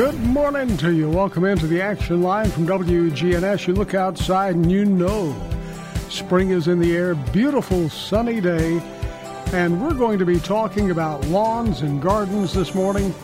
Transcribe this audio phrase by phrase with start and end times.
[0.00, 1.10] Good morning to you.
[1.10, 3.66] Welcome into the action line from WGNS.
[3.66, 5.36] You look outside and you know
[6.08, 7.14] spring is in the air.
[7.14, 8.80] Beautiful sunny day.
[9.52, 13.14] And we're going to be talking about lawns and gardens this morning.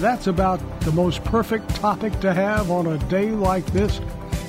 [0.00, 4.00] That's about the most perfect topic to have on a day like this.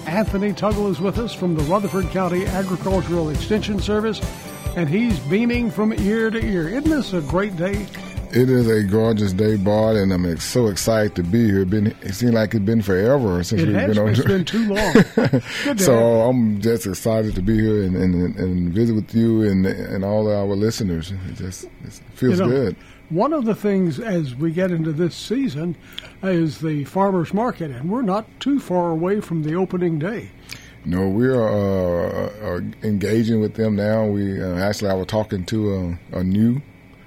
[0.06, 4.22] Anthony Tuggle is with us from the Rutherford County Agricultural Extension Service,
[4.78, 6.70] and he's beaming from ear to ear.
[6.70, 7.86] Isn't this a great day?
[8.32, 11.66] It is a gorgeous day, Bart, and I'm ex- so excited to be here.
[11.66, 14.10] Been it seems like it's been forever since It we've has been on.
[14.10, 14.94] it's been too long.
[15.16, 16.22] Good to have so.
[16.30, 20.32] I'm just excited to be here and, and, and visit with you and and all
[20.32, 21.12] our listeners.
[21.12, 22.76] It just it feels You know, good.
[23.10, 25.76] One of the things as we get into this season
[26.22, 30.30] is the farmers market, and we're not too far away from the opening day.
[30.86, 34.06] No, we are uh, uh, engaging with them now.
[34.06, 36.62] We uh, actually I was talking to a, a new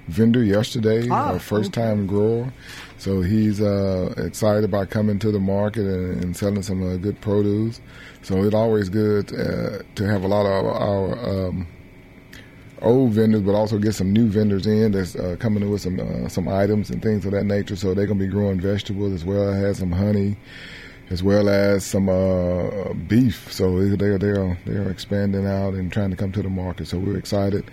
[0.07, 1.87] vendor yesterday, Ah, a first okay.
[1.87, 2.51] time grower.
[2.97, 7.19] So he's uh, excited about coming to the market and, and selling some uh, good
[7.21, 7.81] produce.
[8.21, 11.67] So it's always good uh, to have a lot of our um,
[12.81, 15.99] old vendors, but also get some new vendors in that's uh, coming in with some
[15.99, 17.75] uh, some items and things of that nature.
[17.75, 20.37] So they're gonna be growing vegetables as well as some honey,
[21.09, 23.51] as well as some uh, beef.
[23.51, 26.87] So they're they're they're expanding out and trying to come to the market.
[26.87, 27.69] So we're excited.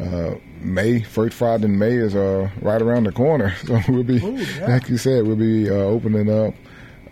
[0.00, 3.54] Uh, May first Friday in May is uh, right around the corner.
[3.66, 4.66] So we'll be, Oh, yeah.
[4.68, 6.54] like you said, we'll be uh, opening up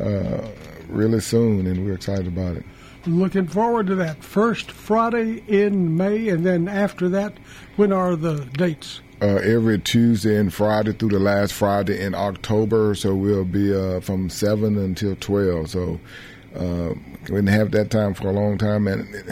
[0.01, 0.47] uh,
[0.89, 2.65] really soon, and we're excited about it.
[3.07, 7.33] Looking forward to that first Friday in May, and then after that,
[7.77, 9.01] when are the dates?
[9.23, 12.95] Uh, every Tuesday and Friday through the last Friday in October.
[12.95, 15.71] So we'll be uh, from seven until twelve.
[15.71, 16.01] So
[16.57, 16.91] uh,
[17.29, 19.27] we didn't have that time for a long time, and it,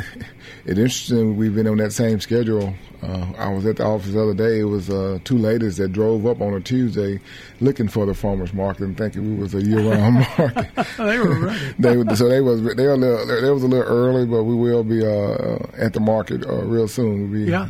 [0.65, 1.37] it's interesting.
[1.37, 2.73] We've been on that same schedule.
[3.03, 4.61] Uh, I was at the office the other day.
[4.61, 7.19] It was uh, two ladies that drove up on a Tuesday
[7.61, 10.67] looking for the farmers market and thinking we was a year-round market.
[10.99, 11.75] They were ready.
[11.79, 14.55] they so they was they were a little, they was a little early, but we
[14.55, 17.31] will be uh, at the market uh, real soon.
[17.31, 17.69] We'll be Yeah.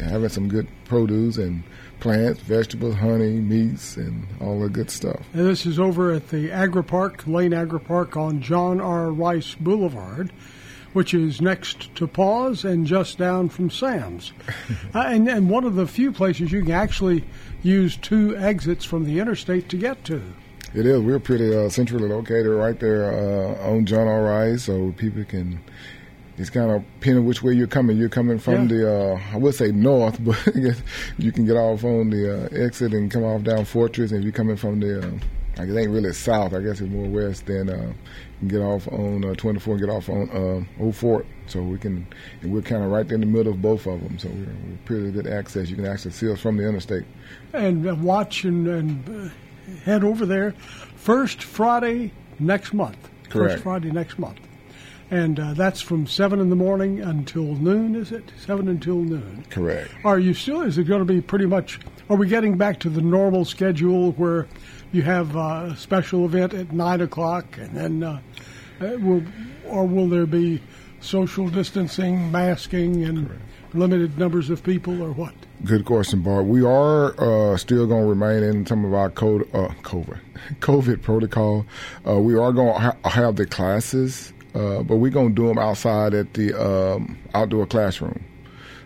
[0.00, 1.62] Having some good produce and
[2.00, 5.20] plants, vegetables, honey, meats, and all the good stuff.
[5.32, 9.10] And this is over at the Agri Park, Lane Agri Park on John R.
[9.10, 10.30] Rice Boulevard,
[10.92, 14.32] which is next to Paws and just down from Sam's.
[14.94, 17.24] uh, and, and one of the few places you can actually
[17.62, 20.22] use two exits from the interstate to get to.
[20.74, 21.00] It is.
[21.00, 24.22] We're pretty uh, centrally located right there uh, on John R.
[24.22, 25.60] Rice, so people can.
[26.38, 27.96] It's kind of depending which way you're coming.
[27.96, 28.76] You're coming from Yeah.
[28.76, 30.82] the, uh, I would say north, but I guess
[31.18, 34.10] you can get off on the uh, exit and come off down Fortress.
[34.10, 35.10] And if you're coming from the, uh,
[35.58, 36.52] I guess it ain't really south.
[36.52, 37.46] I guess it's more west.
[37.46, 37.94] Then uh, you
[38.40, 40.28] can get off on uh, 24 and get off on
[40.78, 41.24] uh, Old Fort.
[41.46, 42.06] So we can,
[42.42, 44.18] and we're kind of right in the middle of both of them.
[44.18, 45.70] So we're, we're pretty good access.
[45.70, 47.04] You can actually see us from the interstate.
[47.54, 49.32] and uh, watch and, and
[49.86, 50.52] head over there
[50.96, 52.98] first Friday next month.
[53.30, 53.52] Correct.
[53.54, 54.38] First Friday next month.
[55.10, 58.32] And uh, that's from 7 in the morning until noon, is it?
[58.38, 59.44] 7 until noon.
[59.50, 59.90] Correct.
[60.04, 61.78] Are you still, is it going to be pretty much,
[62.10, 64.48] are we getting back to the normal schedule where
[64.90, 68.20] you have uh, a special event at 9 o'clock and then, uh,
[68.80, 69.22] uh, will,
[69.66, 70.60] or will there be
[71.00, 73.30] social distancing, masking, and
[73.74, 75.34] limited numbers of people, or what?
[75.64, 76.46] Good question, Bart.
[76.46, 77.14] We are
[77.52, 80.18] uh, still going to remain in some of our code, uh, COVID,
[80.60, 81.64] COVID protocol.
[82.06, 85.46] Uh, we are going to ha- have the classes, uh, but we're going to do
[85.48, 88.24] them outside at the um, outdoor classroom.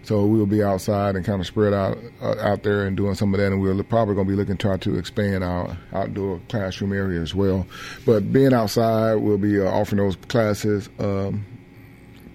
[0.02, 3.32] So we'll be outside and kind of spread out uh, out there and doing some
[3.34, 6.40] of that, and we're probably going to be looking to try to expand our outdoor
[6.48, 7.66] classroom area as well.
[8.04, 10.88] But being outside, we'll be uh, offering those classes.
[10.98, 11.46] Um,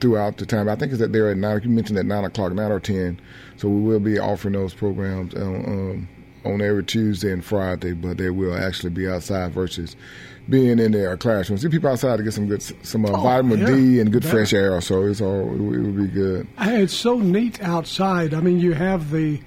[0.01, 0.67] throughout the time.
[0.67, 1.61] I think it's that they're at nine.
[1.63, 3.19] You mentioned at nine o'clock, nine or ten.
[3.57, 6.09] So we will be offering those programs on, um,
[6.45, 9.95] on every Tuesday and Friday, but they will actually be outside versus
[10.47, 11.61] being in their classrooms.
[11.61, 13.65] See people outside to get some good, some uh, Oh, vitamin yeah.
[13.67, 14.79] D and good fresh air.
[14.81, 16.47] So it's all it would be good.
[16.59, 18.33] It's so neat outside.
[18.33, 19.41] I mean, you have the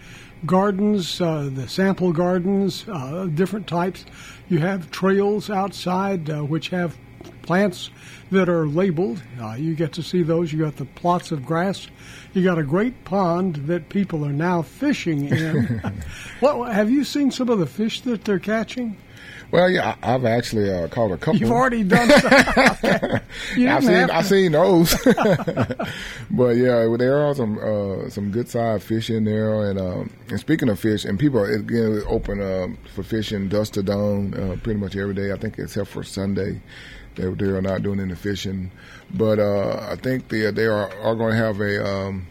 [0.46, 4.04] gardens, uh, the sample gardens, uh, different types.
[4.48, 6.96] You have trails outside uh, which have
[7.48, 7.88] plants
[8.30, 9.22] that are labeled.
[9.40, 10.52] Uh, you get to see those.
[10.52, 11.88] You got the plots of grass.
[12.34, 15.82] You got a great pond that people are now fishing in.
[16.40, 18.98] what have you seen some of the fish that they're catching?
[19.50, 21.40] Well, yeah, I've actually uh, caught a couple.
[21.40, 22.10] You've already done.
[23.56, 24.94] You I've seen I've seen those,
[26.30, 29.70] but yeah, there are some uh, some good sized fish in there.
[29.70, 33.82] And, um, and speaking of fish, and people again open um, for fishing dusk to
[33.82, 35.32] dawn uh, pretty much every day.
[35.32, 36.60] I think except for Sunday,
[37.18, 38.70] they they are not doing any fishing.
[39.12, 42.26] But uh, I think they they are are going to have a um,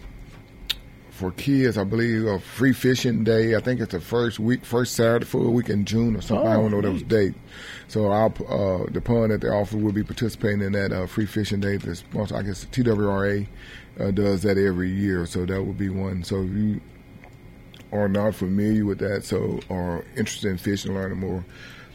[1.12, 3.56] for kids, I believe, a free fishing day.
[3.56, 6.48] I think it's the first week, first Saturday full week in June or something.
[6.48, 7.34] I Oh, don't know those date.
[7.88, 11.26] So our uh, the pond that they offer will be participating in that uh, free
[11.26, 11.80] fishing day.
[12.14, 13.48] Once I guess TWRA
[14.00, 16.24] uh, does that every year, so that would be one.
[16.24, 16.82] So if you
[17.92, 21.44] are not familiar with that, so are interested in fishing, learning more.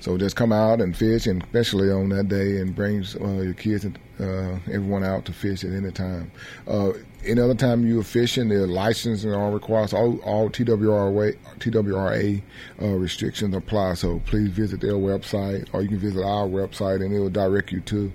[0.02, 3.54] So just come out and fish, and especially on that day, and bring uh, your
[3.54, 6.32] kids and uh, everyone out to fish at any time.
[6.66, 6.90] Uh,
[7.25, 12.43] any other time you are fishing, the license and all requires all, all TWRA TWRA
[12.82, 13.94] uh, restrictions apply.
[13.94, 17.70] So please visit their website, or you can visit our website, and it will direct
[17.70, 18.12] you to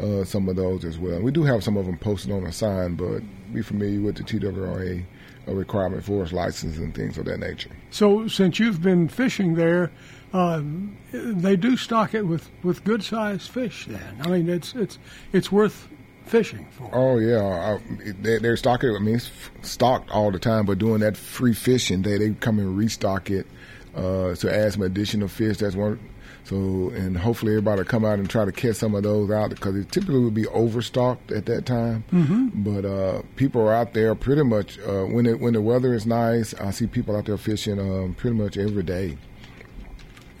[0.00, 1.20] uh, some of those as well.
[1.20, 3.20] We do have some of them posted on a sign, but
[3.52, 5.04] be familiar with the TWRA
[5.46, 7.70] uh, requirement for its license and things of that nature.
[7.90, 9.90] So, since you've been fishing there,
[10.32, 13.86] um, they do stock it with, with good sized fish.
[13.86, 14.98] Then I mean, it's it's
[15.32, 15.88] it's worth
[16.26, 16.90] fishing for.
[16.92, 18.94] Oh yeah, I, they, they're stocking.
[18.94, 19.30] I mean, it's
[19.62, 20.66] stocked all the time.
[20.66, 23.46] But doing that free fishing day, they come and restock it
[23.94, 25.58] uh, to add some additional fish.
[25.58, 25.98] That's one.
[26.44, 26.56] So,
[26.94, 29.76] and hopefully everybody will come out and try to catch some of those out because
[29.76, 32.04] it typically would be overstocked at that time.
[32.10, 32.62] Mm-hmm.
[32.62, 36.06] But uh, people are out there pretty much uh, when it, when the weather is
[36.06, 36.54] nice.
[36.54, 39.18] I see people out there fishing um, pretty much every day.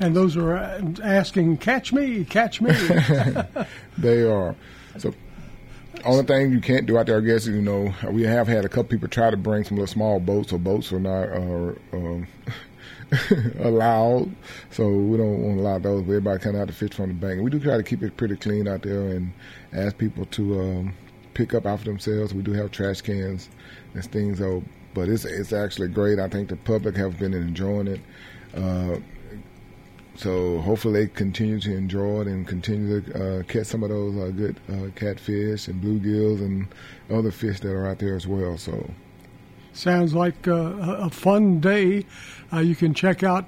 [0.00, 0.56] And those are
[1.02, 2.72] asking, "Catch me, catch me."
[3.98, 4.54] They are.
[4.98, 5.12] So,
[6.04, 8.64] only thing you can't do out there, I guess, is, you know, we have had
[8.64, 11.74] a couple people try to bring some little small boats, or boats are not uh,
[11.92, 12.26] um,
[13.60, 14.30] allowed.
[14.70, 16.02] So we don't want to allow those.
[16.02, 17.42] But everybody of have to fish from the bank.
[17.42, 19.32] We do try to keep it pretty clean out there and
[19.72, 20.94] ask people to um,
[21.34, 22.34] pick up after themselves.
[22.34, 23.48] We do have trash cans
[23.94, 24.62] and things, though.
[24.94, 26.18] But it's it's actually great.
[26.18, 28.00] I think the public have been enjoying it.
[28.54, 28.98] Uh,
[30.18, 34.16] so hopefully they continue to enjoy it and continue to uh, catch some of those
[34.16, 36.66] uh, good uh, catfish and bluegills and
[37.08, 38.58] other fish that are out there as well.
[38.58, 38.90] So
[39.72, 42.04] Sounds like uh, a a fun day.
[42.52, 43.44] Uh, you can check out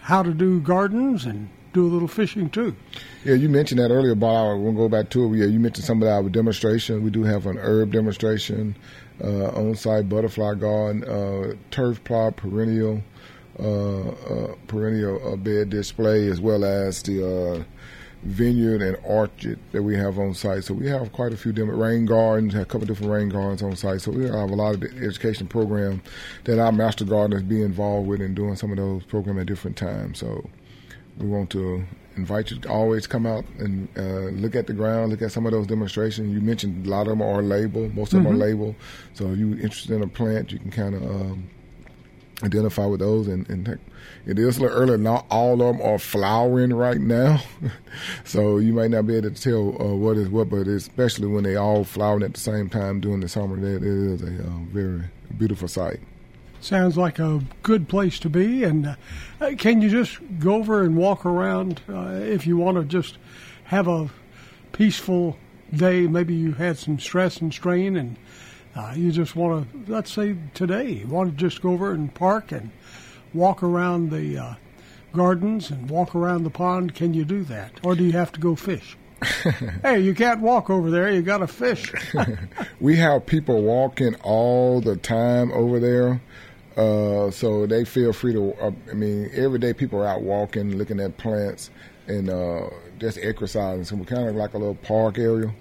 [0.00, 2.74] how to do gardens and do a little fishing too.
[3.24, 4.64] yeah, you mentioned that earlier, Bob.
[4.64, 5.36] To go back to it.
[5.36, 7.02] Yeah, you mentioned some of our demonstration.
[7.02, 8.76] We do have an herb demonstration,
[9.22, 13.02] uh, on-site butterfly garden, uh, turf plot, perennial.
[13.58, 17.62] Uh, uh, perennial uh, bed display as well as the uh,
[18.24, 20.64] vineyard and orchard that we have on site.
[20.64, 23.76] So we have quite a few different rain gardens, a couple different rain gardens on
[23.76, 24.00] site.
[24.00, 26.02] So we have a lot of education program
[26.44, 29.76] that our master gardeners be involved with and doing some of those programs at different
[29.76, 30.18] times.
[30.18, 30.50] So
[31.18, 31.84] we want to
[32.16, 35.46] invite you to always come out and uh, look at the ground, look at some
[35.46, 36.32] of those demonstrations.
[36.32, 38.74] You mentioned a lot of them are labeled, most of them are labeled.
[39.12, 41.50] So if you're interested in a plant, you can kind of um,
[42.42, 43.28] identify with those.
[43.28, 43.78] And, and
[44.26, 44.98] it is a little early.
[44.98, 47.42] Not all of them are flowering right now,
[48.24, 50.50] so you might not be able to tell uh, what is what.
[50.50, 53.82] But especially when they all flowering at the same time during the summer, that it
[53.82, 55.02] is a uh, very
[55.38, 56.00] beautiful sight.
[56.60, 58.64] Sounds like a good place to be.
[58.64, 58.96] And
[59.38, 63.18] uh, can you just go over and walk around uh, if you want to just
[63.64, 64.08] have a
[64.72, 65.36] peaceful
[65.74, 66.06] day?
[66.06, 68.16] Maybe you had some stress and strain, and
[68.76, 72.12] uh, you just want to, let's say today, you want to just go over and
[72.14, 72.70] park and
[73.32, 74.54] walk around the uh,
[75.12, 76.94] gardens and walk around the pond.
[76.94, 77.72] Can you do that?
[77.84, 78.96] Or do you have to go fish?
[79.82, 81.10] hey, you can't walk over there.
[81.10, 81.92] You got to fish.
[82.80, 86.20] we have people walking all the time over there.
[86.76, 88.52] Uh, so they feel free to.
[88.54, 91.70] Uh, I mean, every day people are out walking, looking at plants,
[92.06, 92.68] and uh,
[92.98, 93.84] just exercising.
[93.84, 95.52] So we're kind of like a little park area.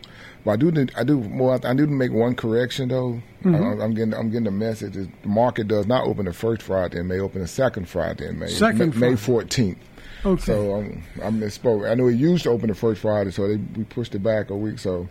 [0.45, 1.59] But I do, need, I do more.
[1.65, 3.21] I do make one correction though.
[3.45, 4.93] I, I'm getting, I'm getting the message.
[4.93, 7.19] The market does not open the first Friday in May.
[7.19, 8.47] Open the second Friday in May.
[8.47, 9.77] Second May 14th.
[10.25, 10.41] Okay.
[10.41, 11.89] So um, I misspoke.
[11.89, 14.49] I know it used to open the first Friday, so they, we pushed it back
[14.49, 14.79] a week.
[14.79, 15.09] So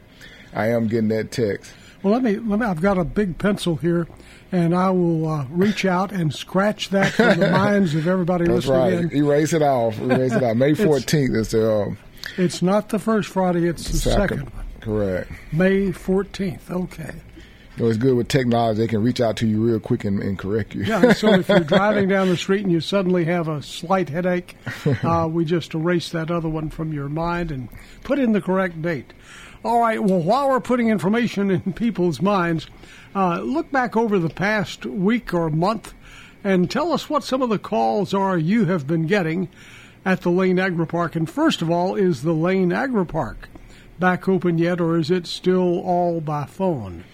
[0.54, 1.72] I am getting that text.
[2.02, 2.66] Well, let me let me.
[2.66, 4.08] I've got a big pencil here,
[4.52, 8.66] and I will uh, reach out and scratch that from the minds of everybody That's
[8.66, 9.12] listening right.
[9.12, 9.16] in.
[9.16, 9.98] Erase it off.
[9.98, 10.56] Erase it out.
[10.56, 11.98] May fourteenth is the um,
[12.36, 14.38] It's not the first Friday; it's the second.
[14.38, 14.54] second.
[14.54, 14.64] one.
[14.80, 15.32] Correct.
[15.52, 16.70] May fourteenth.
[16.70, 17.12] Okay.
[17.78, 20.22] You know, it's good with technology; they can reach out to you real quick and,
[20.22, 20.84] and correct you.
[20.84, 24.56] Yeah, so if you're driving down the street and you suddenly have a slight headache,
[25.02, 27.70] uh, we just erase that other one from your mind and
[28.04, 29.14] put in the correct date.
[29.64, 32.66] All right, well, while we're putting information in people's minds,
[33.14, 35.94] uh, look back over the past week or month
[36.42, 39.48] and tell us what some of the calls are you have been getting
[40.04, 41.14] at the Lane Agri Park.
[41.14, 43.48] And first of all, is the Lane Agri Park
[44.00, 47.04] back open yet, or is it still all by phone?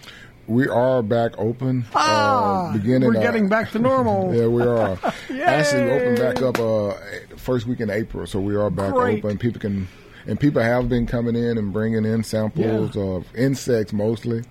[0.46, 1.84] We are back open.
[1.94, 3.10] Ah, uh, beginning.
[3.10, 4.34] we're uh, getting back to normal.
[4.34, 4.98] yeah, we are.
[5.42, 6.16] Actually, Yay!
[6.16, 6.94] back up uh,
[7.36, 9.22] first week in April, so we are back Great.
[9.22, 9.36] open.
[9.36, 9.86] People can,
[10.28, 13.02] and people have been coming in and bringing in samples Yeah.
[13.02, 14.44] of insects mostly.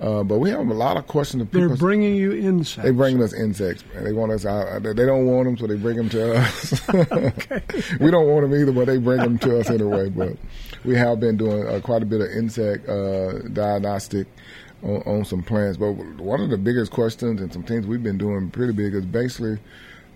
[0.00, 1.42] Uh, but we have a lot of questions.
[1.42, 1.68] Of people.
[1.68, 2.82] They're bringing you insects.
[2.82, 3.84] They bring us insects.
[4.00, 4.82] They want us out.
[4.82, 6.88] They don't want them, so they bring them to us.
[8.00, 10.08] we don't want them either, but they bring them to us anyway.
[10.10, 10.36] But
[10.84, 14.26] we have been doing uh, quite a bit of insect uh, diagnostic
[14.82, 15.76] on, on some plants.
[15.78, 19.06] But one of the biggest questions and some things we've been doing pretty big is
[19.06, 19.58] basically,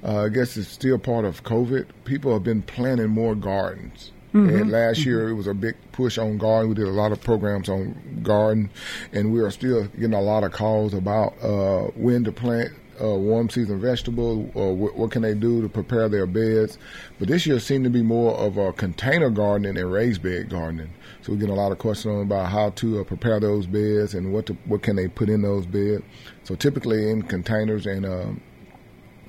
[0.03, 1.87] uh, I guess it's still part of COVID.
[2.05, 4.11] People have been planting more gardens.
[4.37, 6.69] And last year it was a big push on garden.
[6.69, 8.71] We did a lot of programs on garden,
[9.13, 13.15] and we are still getting a lot of calls about uh, when to plant uh,
[13.15, 16.79] warm season vegetables or what, what can they do to prepare their beds.
[17.19, 20.91] But this year seemed to be more of a container gardening and raised bed gardening.
[21.23, 24.15] So we're getting a lot of questions on about how to uh, prepare those beds
[24.15, 26.03] and what to, what can they put in those beds.
[26.45, 28.41] So typically in containers and um,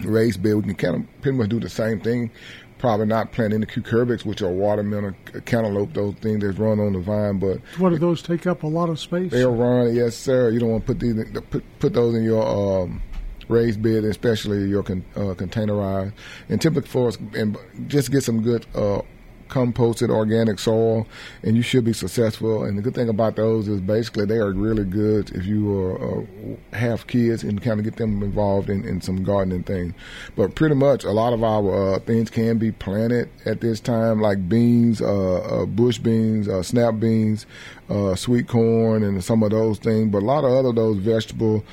[0.04, 2.32] raised bed, we can kind of pretty much do the same thing.
[2.80, 5.16] Probably not planting any cucurbits, which are watermelon,
[5.46, 8.68] cantaloupe, those things that run on the vine, but What do those take up a
[8.68, 9.32] lot of space?
[9.32, 9.96] they'll run.
[9.96, 10.50] Yes, sir.
[10.52, 11.16] You don't want to put these
[11.50, 12.46] put put those in your
[12.84, 13.02] um,
[13.48, 16.14] raised bed, especially your con, uh, containerized.
[16.50, 17.58] And typically for us, and
[17.88, 19.02] just get some good uh,
[19.48, 21.08] composted organic soil,
[21.44, 22.64] and you should be successful.
[22.64, 26.22] And the good thing about those is basically they are really good if you are,
[26.22, 26.26] uh,
[26.74, 29.94] have kids and kind of get them involved in, in some gardening things.
[30.36, 34.22] But pretty much a lot of our uh, things can be planted at this time,
[34.22, 37.46] like beans, uh, uh, bush beans, uh, snap beans,
[37.90, 40.12] uh, sweet corn, and some of those things.
[40.12, 41.64] But a lot of other those vegetable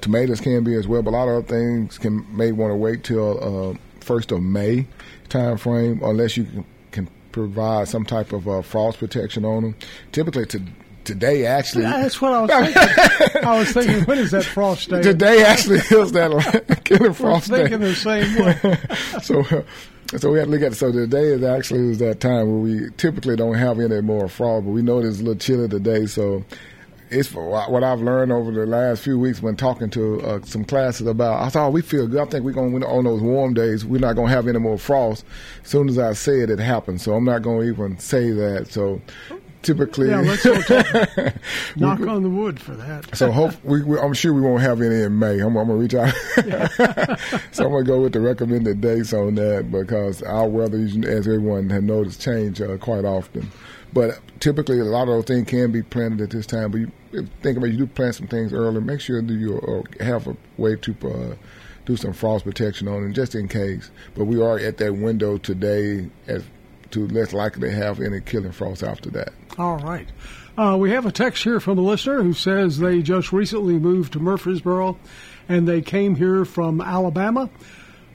[0.00, 1.02] tomatoes can be as well.
[1.02, 4.86] But a lot of other things can may want to wait till first of May
[5.28, 6.64] time frame, unless you
[7.32, 9.76] provide some type of uh, frost protection on them.
[10.12, 10.62] Typically, to,
[11.04, 11.84] today actually.
[11.84, 13.44] That's what I was thinking.
[13.44, 15.02] I was thinking, when is that frost day?
[15.02, 17.68] Today actually is that killer frost day.
[17.68, 18.78] thinking the same way.
[19.22, 19.42] so,
[20.18, 20.74] so we have to look at it.
[20.76, 24.66] So today is actually is that time where we typically don't have any more frost,
[24.66, 26.06] but we know it's a little chilly today.
[26.06, 26.44] So
[27.10, 30.40] it's for what what I've learned over the last few weeks when talking to uh,
[30.42, 31.42] some classes about.
[31.42, 32.20] I thought we feel good.
[32.20, 33.84] I think we're going to on those warm days.
[33.84, 35.24] We're not going to have any more frost.
[35.64, 37.02] As soon as I say it, it happens.
[37.02, 38.68] So I'm not going to even say that.
[38.70, 39.00] So
[39.62, 40.44] typically, Yeah, let's
[41.76, 43.16] knock on the wood for that.
[43.16, 45.40] so hope we, we, I'm sure we won't have any in May.
[45.40, 46.14] I'm, I'm gonna reach out.
[47.52, 51.70] so I'm gonna go with the recommended dates on that because our weather, as everyone
[51.70, 53.50] has noticed, change uh, quite often.
[53.92, 56.70] But typically, a lot of those things can be planted at this time.
[56.70, 56.92] But you
[57.42, 58.80] think about it, you do plant some things early.
[58.80, 61.34] Make sure that you uh, have a way to uh,
[61.84, 63.90] do some frost protection on it, just in case.
[64.14, 66.44] But we are at that window today as
[66.90, 69.32] to less likely to have any killing frost after that.
[69.58, 70.08] All right.
[70.56, 74.12] Uh, we have a text here from a listener who says they just recently moved
[74.14, 74.98] to Murfreesboro
[75.48, 77.48] and they came here from Alabama.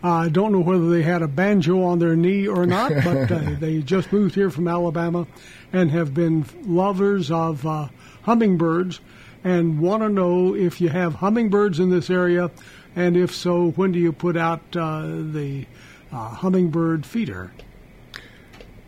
[0.04, 3.56] I don't know whether they had a banjo on their knee or not, but uh,
[3.60, 5.26] they just moved here from Alabama
[5.72, 7.88] and have been lovers of uh,
[8.24, 9.00] hummingbirds
[9.44, 12.52] and want to know if you have hummingbirds in this area,
[12.96, 15.66] and if so, when do you put out uh, the
[16.12, 17.52] uh, hummingbird feeder?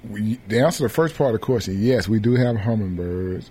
[0.09, 3.49] we, to answer the first part of the question, yes, we do have hummingbirds.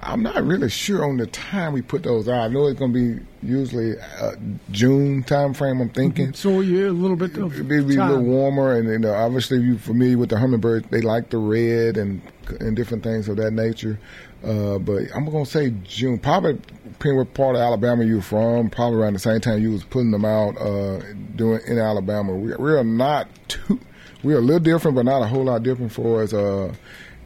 [0.00, 2.42] I'm not really sure on the time we put those out.
[2.42, 4.32] I know it's going to be usually uh,
[4.70, 5.80] June time frame.
[5.80, 6.32] I'm thinking.
[6.34, 9.58] So yeah, a little bit of It'd be a little warmer, and, and uh, obviously,
[9.58, 10.88] you're familiar with the hummingbird.
[10.90, 12.22] They like the red and
[12.60, 13.98] and different things of that nature.
[14.44, 18.70] Uh, but I'm gonna say June, probably depending what part of Alabama you're from.
[18.70, 21.00] Probably around the same time you was putting them out uh,
[21.34, 22.34] doing in Alabama.
[22.36, 23.80] We, we are not too.
[24.22, 26.32] We are a little different, but not a whole lot different for us.
[26.32, 26.72] Uh,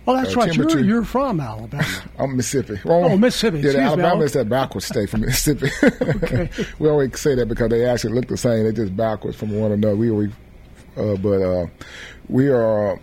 [0.04, 0.54] Well, that's uh, right.
[0.54, 1.86] You're, you're from Alabama.
[2.18, 2.80] I'm Mississippi.
[2.84, 3.60] Well, Oh, Mississippi.
[3.60, 4.22] Yeah, me, Alabama Al.
[4.22, 5.70] is that backwards state from Mississippi.
[5.82, 6.50] Okay.
[6.78, 8.64] we always say that because they actually look the same.
[8.64, 9.94] They're just backwards from one another.
[9.96, 10.26] We, we
[10.96, 11.66] uh, but uh,
[12.28, 13.00] we are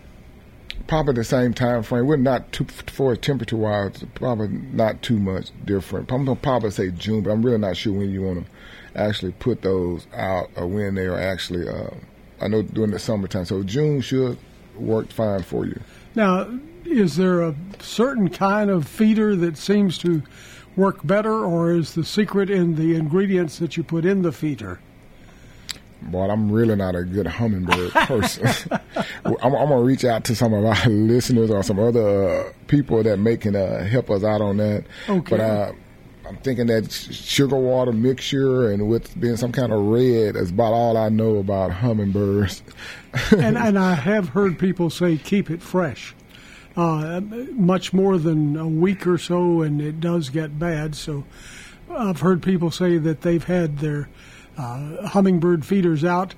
[0.86, 2.06] probably the same time frame.
[2.06, 4.04] We're not too for temperature wise.
[4.14, 6.12] Probably not too much different.
[6.12, 9.32] I'm gonna probably say June, but I'm really not sure when you want to actually
[9.32, 11.68] put those out or when they are actually.
[11.68, 11.90] Uh,
[12.42, 14.38] I know during the summertime, so June should
[14.76, 15.78] work fine for you.
[16.14, 16.48] Now,
[16.90, 20.22] is there a certain kind of feeder that seems to
[20.76, 24.80] work better, or is the secret in the ingredients that you put in the feeder?
[26.02, 28.46] But I'm really not a good hummingbird person.
[29.24, 32.52] I'm, I'm going to reach out to some of our listeners or some other uh,
[32.68, 34.84] people that may can uh, help us out on that.
[35.08, 35.36] Okay.
[35.36, 35.72] But uh,
[36.26, 40.50] I'm thinking that sh- sugar water mixture and with being some kind of red is
[40.50, 42.62] about all I know about hummingbirds.
[43.32, 46.14] and, and I have heard people say keep it fresh.
[46.76, 47.20] Uh,
[47.52, 50.94] much more than a week or so, and it does get bad.
[50.94, 51.24] So
[51.90, 54.08] I've heard people say that they've had their
[54.56, 56.34] uh, hummingbird feeders out,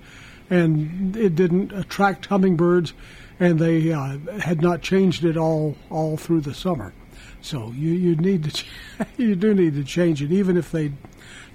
[0.48, 2.94] and it didn't attract hummingbirds,
[3.38, 6.94] and they uh, had not changed it all all through the summer.
[7.40, 8.64] So you, you need to
[9.16, 10.92] you do need to change it, even if they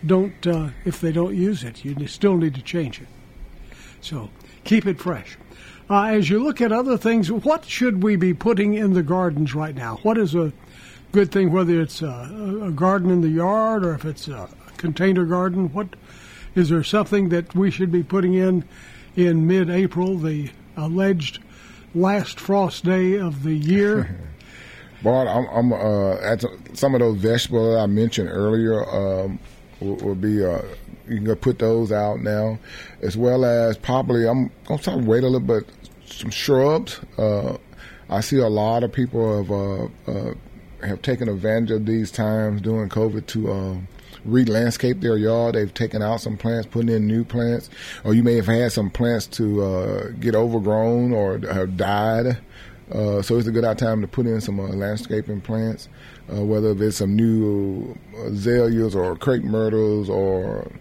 [0.05, 3.07] don't uh, if they don't use it, you still need to change it.
[4.01, 4.29] So
[4.63, 5.38] keep it fresh.
[5.89, 9.56] Uh, as you look at other things, what should we be putting in the gardens
[9.56, 9.98] right now?
[10.03, 10.51] What is a
[11.13, 15.24] good thing, whether it's a, a garden in the yard or if it's a container
[15.24, 15.72] garden?
[15.72, 15.96] What
[16.56, 18.65] is there something that we should be putting in
[19.15, 21.39] in mid-April, the alleged
[21.96, 24.20] last frost day of the year?
[25.03, 29.39] Bart, I'm, I'm uh, at some of those vegetables that I mentioned earlier um,
[29.79, 30.44] will, will be.
[30.44, 30.62] Uh,
[31.08, 32.60] you can put those out now,
[33.01, 35.65] as well as probably I'm gonna try to wait a little bit.
[36.08, 37.00] Some shrubs.
[37.18, 37.58] Uh,
[38.10, 40.34] I see a lot of people have uh, uh,
[40.86, 43.78] have taken advantage of these times during COVID to uh,
[44.24, 45.56] re-landscape their yard.
[45.56, 47.70] They've taken out some plants, putting in new plants,
[48.04, 52.38] or you may have had some plants to uh, get overgrown or have died.
[52.92, 55.90] Uh, so it's a good time to put in some uh, landscaping plants,
[56.34, 60.72] uh, whether it's some new azaleas or crepe myrtles or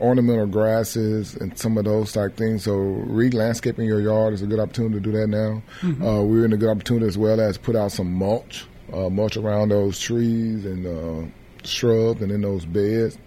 [0.00, 2.64] ornamental grasses and some of those type things.
[2.64, 5.62] So re-landscaping your yard is a good opportunity to do that now.
[6.02, 9.36] Uh, we're in a good opportunity as well as put out some mulch, uh, mulch
[9.36, 11.28] around those trees and uh,
[11.64, 13.18] shrubs and in those beds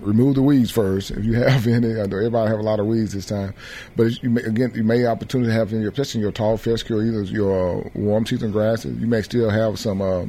[0.00, 1.92] remove the weeds first if you have any.
[1.92, 3.54] I know everybody have a lot of weeds this time,
[3.96, 6.32] but you may, again you may have opportunity to have in your especially in your
[6.32, 8.98] tall fescue or either your uh, warm season grasses.
[8.98, 10.26] You may still have some uh,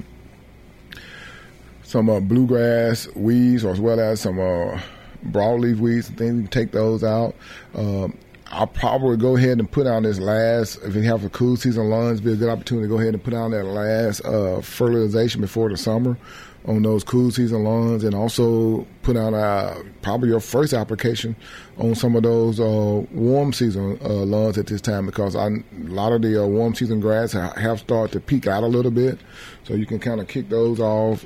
[1.83, 4.79] some uh, bluegrass weeds, or as well as some uh,
[5.25, 6.41] broadleaf weeds and things.
[6.41, 7.35] Can take those out.
[7.75, 8.17] Um,
[8.51, 10.77] I'll probably go ahead and put on this last.
[10.83, 13.23] If you have a cool season lawns, be a good opportunity to go ahead and
[13.23, 16.17] put on that last uh, fertilization before the summer
[16.65, 21.35] on those cool season lawns, and also put out uh, probably your first application
[21.77, 25.63] on some of those uh, warm season uh, lawns at this time because I, a
[25.85, 29.17] lot of the uh, warm season grass have started to peak out a little bit,
[29.63, 31.25] so you can kind of kick those off.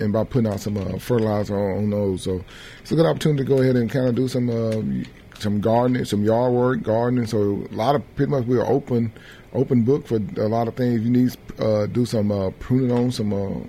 [0.00, 2.42] And by putting out some uh, fertilizer on, on those, so
[2.80, 5.04] it's a good opportunity to go ahead and kind of do some uh,
[5.38, 7.26] some gardening, some yard work, gardening.
[7.26, 9.12] So a lot of pretty much we're open,
[9.52, 11.02] open book for a lot of things.
[11.02, 13.66] You need uh, do some uh, pruning on some uh,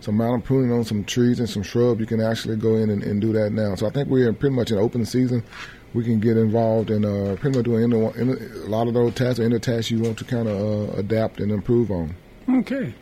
[0.00, 2.00] some mountain pruning on some trees and some shrubs.
[2.00, 3.74] You can actually go in and, and do that now.
[3.76, 5.44] So I think we're in pretty much an open season.
[5.94, 9.14] We can get involved in uh, pretty much doing any, any, a lot of those
[9.14, 12.14] tasks or any tasks you want to kind of uh, adapt and improve on.
[12.48, 12.94] Okay.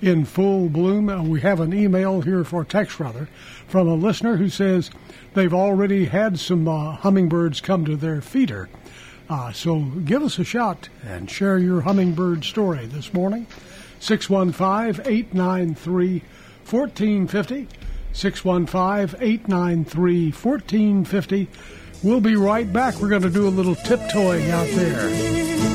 [0.02, 1.30] in full bloom.
[1.30, 3.30] We have an email here for text, rather,
[3.68, 4.90] from a listener who says
[5.36, 8.70] they've already had some uh, hummingbirds come to their feeder.
[9.30, 13.46] Uh, so give us a shout and share your hummingbird story this morning.
[14.00, 16.24] 615 893
[16.68, 17.68] 1450.
[18.14, 21.50] 615 893 1450.
[22.04, 22.96] We'll be right back.
[23.00, 25.73] We're going to do a little tiptoeing out there.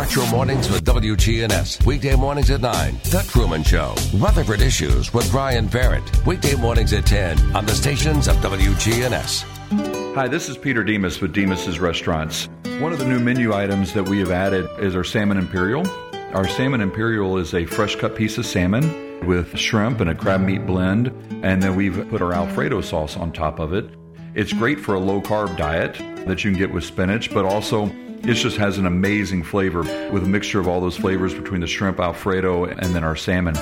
[0.00, 1.84] Start your mornings with WGNS.
[1.84, 3.00] Weekday mornings at 9.
[3.10, 3.94] The Truman Show.
[4.14, 6.26] Rutherford Issues with Brian Barrett.
[6.26, 10.14] Weekday mornings at 10 on the stations of WGNS.
[10.14, 12.48] Hi, this is Peter Demos with Demos's Restaurants.
[12.78, 15.86] One of the new menu items that we have added is our Salmon Imperial.
[16.32, 20.40] Our Salmon Imperial is a fresh cut piece of salmon with shrimp and a crab
[20.40, 21.08] meat blend,
[21.44, 23.90] and then we've put our Alfredo sauce on top of it.
[24.34, 25.92] It's great for a low carb diet
[26.26, 29.80] that you can get with spinach, but also it just has an amazing flavor
[30.12, 33.54] with a mixture of all those flavors between the shrimp Alfredo and then our salmon.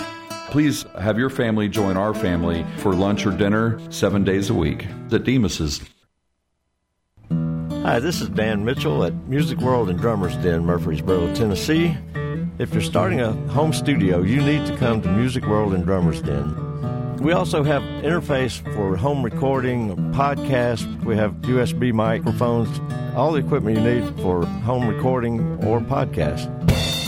[0.50, 4.86] Please have your family join our family for lunch or dinner seven days a week
[5.12, 5.80] at Demos's.
[7.30, 11.96] Hi, this is Dan Mitchell at Music World and Drummers Den, Murfreesboro, Tennessee.
[12.58, 16.20] If you're starting a home studio, you need to come to Music World and Drummers
[16.20, 16.54] Den.
[17.20, 21.04] We also have interface for home recording, podcast.
[21.04, 22.80] We have USB microphones,
[23.16, 26.46] all the equipment you need for home recording or podcast.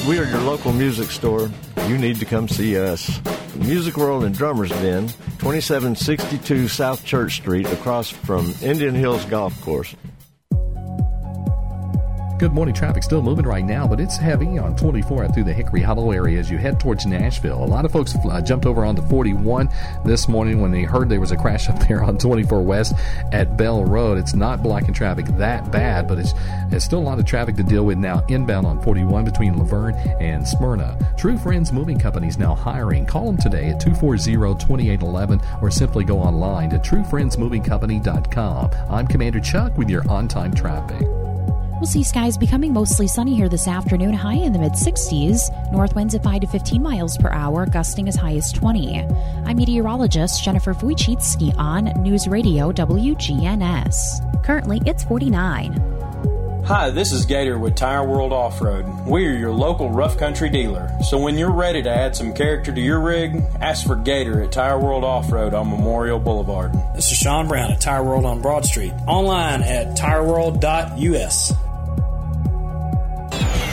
[0.09, 1.49] We are your local music store.
[1.87, 3.21] You need to come see us.
[3.55, 9.95] Music World and Drummers Den, 2762 South Church Street, across from Indian Hills Golf Course.
[12.41, 12.75] Good morning.
[12.75, 16.41] Traffic still moving right now, but it's heavy on 24 through the Hickory Hollow area
[16.41, 17.63] as you head towards Nashville.
[17.63, 19.69] A lot of folks uh, jumped over onto 41
[20.07, 22.95] this morning when they heard there was a crash up there on 24 West
[23.33, 24.17] at Bell Road.
[24.17, 26.33] It's not blocking traffic that bad, but it's,
[26.73, 29.65] it's still a lot of traffic to deal with now inbound on 41 between La
[29.65, 30.97] Vergne and Smyrna.
[31.19, 33.05] True Friends Moving Company is now hiring.
[33.05, 38.71] Call them today at 240-2811 or simply go online to truefriendsmovingcompany.com.
[38.89, 41.07] I'm Commander Chuck with your on-time traffic.
[41.81, 45.73] We'll see skies becoming mostly sunny here this afternoon, high in the mid 60s.
[45.73, 48.99] North winds at 5 to 15 miles per hour, gusting as high as 20.
[49.47, 54.45] I'm meteorologist Jennifer Wojcicki on News Radio WGNS.
[54.45, 55.73] Currently, it's 49.
[56.67, 58.85] Hi, this is Gator with Tire World Off Road.
[59.07, 60.95] We are your local rough country dealer.
[61.09, 64.53] So when you're ready to add some character to your rig, ask for Gator at
[64.53, 66.75] Tire World Off Road on Memorial Boulevard.
[66.95, 68.93] This is Sean Brown at Tire World on Broad Street.
[69.07, 71.55] Online at tireworld.us.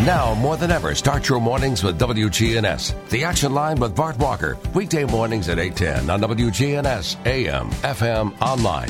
[0.07, 3.09] Now more than ever, start your mornings with WGNS.
[3.09, 4.57] The Action Line with Bart Walker.
[4.73, 8.87] Weekday mornings at 810 on WGNS, AM, FM, online.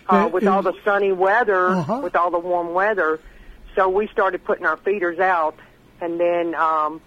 [0.09, 1.99] Uh, with all the sunny weather, Uh-huh.
[2.05, 3.19] with all the warm weather,
[3.75, 5.57] so we started putting our feeders out,
[6.01, 7.01] and then um,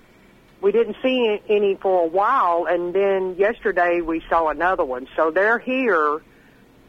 [0.62, 5.08] we didn't see any for a while, and then yesterday we saw another one.
[5.16, 6.22] So they're here,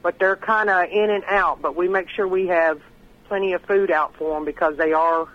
[0.02, 1.62] but they're kind of in and out.
[1.62, 2.80] But we make sure we have
[3.28, 5.28] plenty of food out for them because they are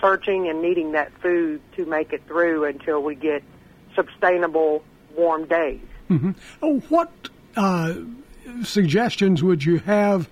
[0.00, 3.42] searching and needing that food to make it through until we get
[3.94, 4.82] sustainable
[5.16, 5.80] warm days.
[6.62, 7.10] Oh, what
[7.56, 7.94] uh,
[8.62, 10.28] suggestions would you have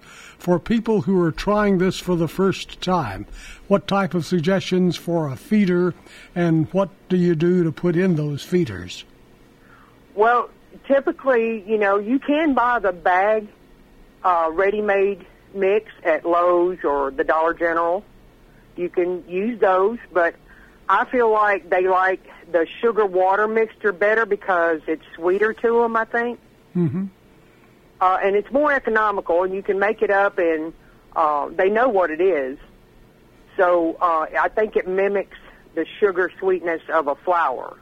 [0.47, 3.27] for people who are trying this for the first time?
[3.67, 5.93] What type of suggestions for a feeder,
[6.37, 9.03] and what do you do to put in those feeders?
[10.15, 10.49] Well,
[10.87, 13.49] typically, you know, you can buy the bag
[14.23, 18.05] uh, ready-made mix at Lowe's or the Dollar General.
[18.77, 20.37] You can use those, but
[20.89, 25.97] I feel like they like the sugar water mixture better because it's sweeter to them.
[25.97, 26.39] I think,
[26.77, 27.07] Mm-hmm.
[28.01, 30.73] Uh, and it's more economical, and you can make it up, and
[31.15, 32.59] uh, they know what it is.
[33.57, 35.37] So uh, I think it mimics
[35.75, 37.77] the sugar sweetness of a flour.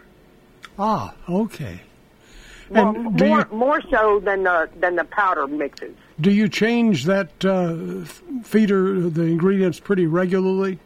[0.79, 1.81] Ah, okay.
[2.71, 5.95] Well, And more you more so than the than the powder mixes.
[6.21, 8.05] do you change that uh,
[8.43, 10.79] feeder, the ingredients, pretty regularly?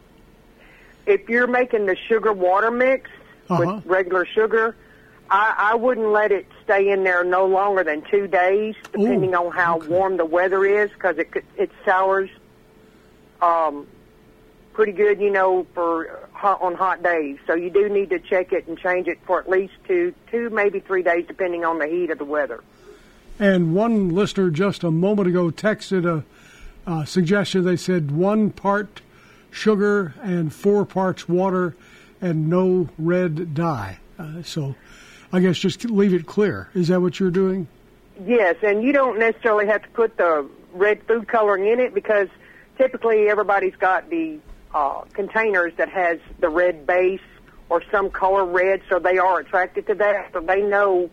[1.05, 3.09] If you're making the sugar water mix
[3.49, 3.75] Uh-huh.
[3.77, 4.75] with regular sugar,
[5.29, 9.45] I, I wouldn't let it stay in there no longer than two days, depending Ooh,
[9.45, 9.87] on how okay.
[9.87, 12.29] warm the weather is, because it it sours
[13.41, 13.87] um,
[14.73, 17.37] pretty good, you know, for hot, on hot days.
[17.45, 20.49] So you do need to check it and change it for at least two, two
[20.49, 22.63] maybe three days, depending on the heat of the weather.
[23.37, 26.23] And one listener just a moment ago texted a,
[26.91, 27.63] a suggestion.
[27.63, 29.01] They said one part
[29.51, 31.75] sugar and four parts water
[32.21, 33.99] and no red dye.
[34.17, 34.75] Uh, so
[35.31, 36.69] I guess just leave it clear.
[36.73, 37.67] Is that what you're doing?
[38.25, 42.27] Yes, and you don't necessarily have to put the red food coloring in it because
[42.77, 44.39] typically everybody's got the
[44.73, 47.21] uh, containers that has the red base
[47.69, 50.31] or some color red, so they are attracted to that.
[50.33, 51.09] So they know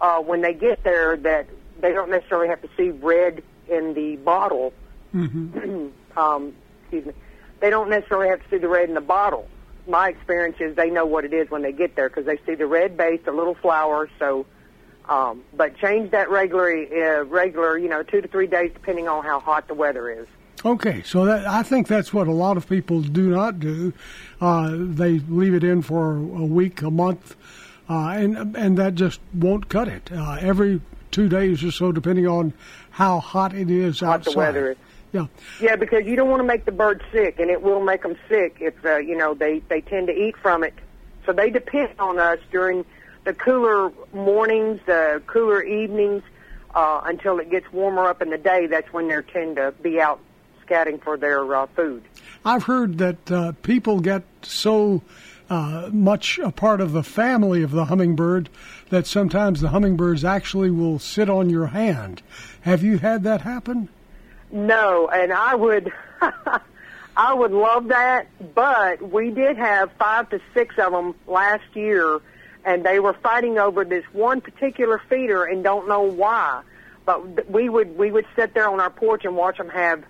[0.00, 1.46] uh, when they get there that
[1.80, 4.72] they don't necessarily have to see red in the bottle.
[5.14, 7.12] um, excuse me.
[7.60, 9.48] They don't necessarily have to see the red in the bottle.
[9.86, 12.54] My experience is they know what it is when they get there because they see
[12.54, 14.08] the red base, the little flower.
[14.18, 14.46] So,
[15.08, 19.24] um, but change that regularly, uh, regular, you know, two to three days depending on
[19.24, 20.26] how hot the weather is.
[20.64, 23.92] Okay, so that I think that's what a lot of people do not do.
[24.40, 27.36] Uh, they leave it in for a week, a month,
[27.88, 30.10] uh, and and that just won't cut it.
[30.10, 30.80] Uh, every
[31.12, 32.52] two days or so, depending on
[32.90, 34.32] how hot it is Hot outside.
[34.32, 34.76] the weather is.
[35.12, 35.26] Yeah.
[35.60, 38.16] Yeah, because you don't want to make the bird sick, and it will make them
[38.28, 40.74] sick if uh, you know they they tend to eat from it.
[41.24, 42.84] So they depend on us during
[43.24, 46.22] the cooler mornings, the cooler evenings,
[46.74, 48.66] uh, until it gets warmer up in the day.
[48.66, 50.20] That's when they tend to be out
[50.62, 52.02] scouting for their uh, food.
[52.44, 55.02] I've heard that uh, people get so
[55.48, 58.48] uh, much a part of the family of the hummingbird
[58.90, 62.22] that sometimes the hummingbirds actually will sit on your hand.
[62.62, 63.88] Have you had that happen?
[64.50, 65.92] No, and I would,
[67.16, 68.26] I would love that.
[68.54, 72.20] But we did have five to six of them last year,
[72.64, 76.62] and they were fighting over this one particular feeder, and don't know why.
[77.04, 80.04] But we would we would sit there on our porch and watch them have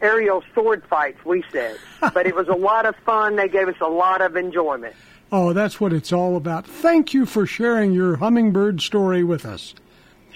[0.00, 1.24] aerial sword fights.
[1.24, 1.76] We said,
[2.14, 3.36] but it was a lot of fun.
[3.36, 4.94] They gave us a lot of enjoyment.
[5.30, 6.66] Oh, that's what it's all about.
[6.66, 9.74] Thank you for sharing your hummingbird story with us.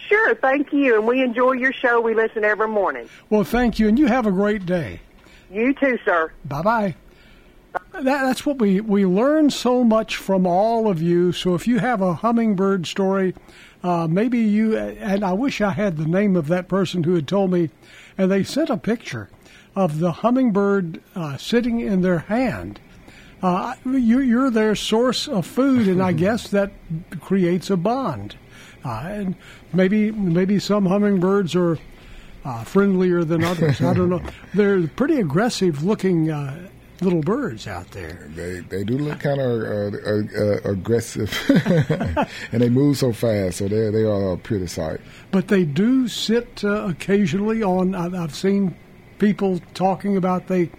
[0.08, 2.00] Sure, thank you, and we enjoy your show.
[2.00, 3.08] We listen every morning.
[3.30, 5.00] Well, thank you, and you have a great day.
[5.50, 6.32] You too, sir.
[6.44, 6.94] Bye bye.
[7.92, 11.32] That, that's what we, we learn so much from all of you.
[11.32, 13.34] So if you have a hummingbird story,
[13.82, 17.28] uh, maybe you, and I wish I had the name of that person who had
[17.28, 17.70] told me,
[18.16, 19.28] and they sent a picture
[19.74, 22.80] of the hummingbird uh, sitting in their hand.
[23.42, 26.72] Uh, you, you're their source of food, and I guess that
[27.20, 28.36] creates a bond.
[28.84, 29.34] Uh, and
[29.72, 31.78] maybe maybe some hummingbirds are
[32.44, 33.80] uh, friendlier than others.
[33.80, 34.22] I don't know.
[34.54, 36.68] They're pretty aggressive looking uh,
[37.02, 38.28] little birds out there.
[38.34, 41.32] They they do look kind of uh, uh, uh, aggressive,
[42.52, 43.58] and they move so fast.
[43.58, 45.00] So they they are a pretty sight.
[45.30, 47.94] But they do sit uh, occasionally on.
[47.94, 48.74] I've I've seen
[49.18, 50.70] people talking about they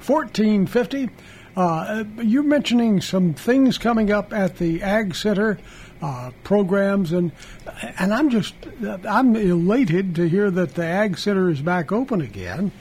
[0.02, 1.10] 615-893-1450.
[1.56, 5.58] Uh, you're mentioning some things coming up at the Ag Center
[6.02, 7.32] uh, programs, and
[8.00, 8.56] and I'm just
[9.08, 12.72] I'm elated to hear that the Ag Center is back open again.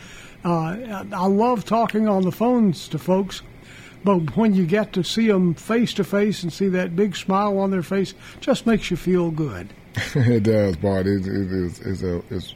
[0.44, 3.42] Uh, I love talking on the phones to folks,
[4.04, 7.58] but when you get to see them face to face and see that big smile
[7.58, 9.72] on their face, just makes you feel good.
[10.14, 11.06] it does, Bart.
[11.06, 12.54] It, it is it's a it's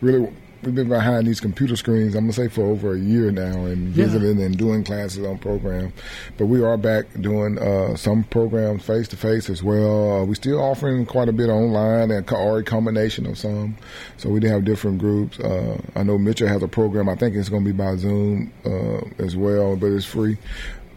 [0.00, 0.32] really
[0.66, 2.14] we've been behind these computer screens.
[2.16, 4.04] I'm gonna say for over a year now, and Yeah.
[4.04, 5.92] visiting and doing classes on program.
[6.36, 10.20] But we are back doing uh, some programs face to face as well.
[10.20, 13.76] Uh, we still offering quite a bit online and or a combination of some.
[14.16, 15.38] So we do have different groups.
[15.38, 17.08] Uh, I know Mitchell has a program.
[17.08, 20.36] I think it's gonna be by Zoom uh, as well, but it's free.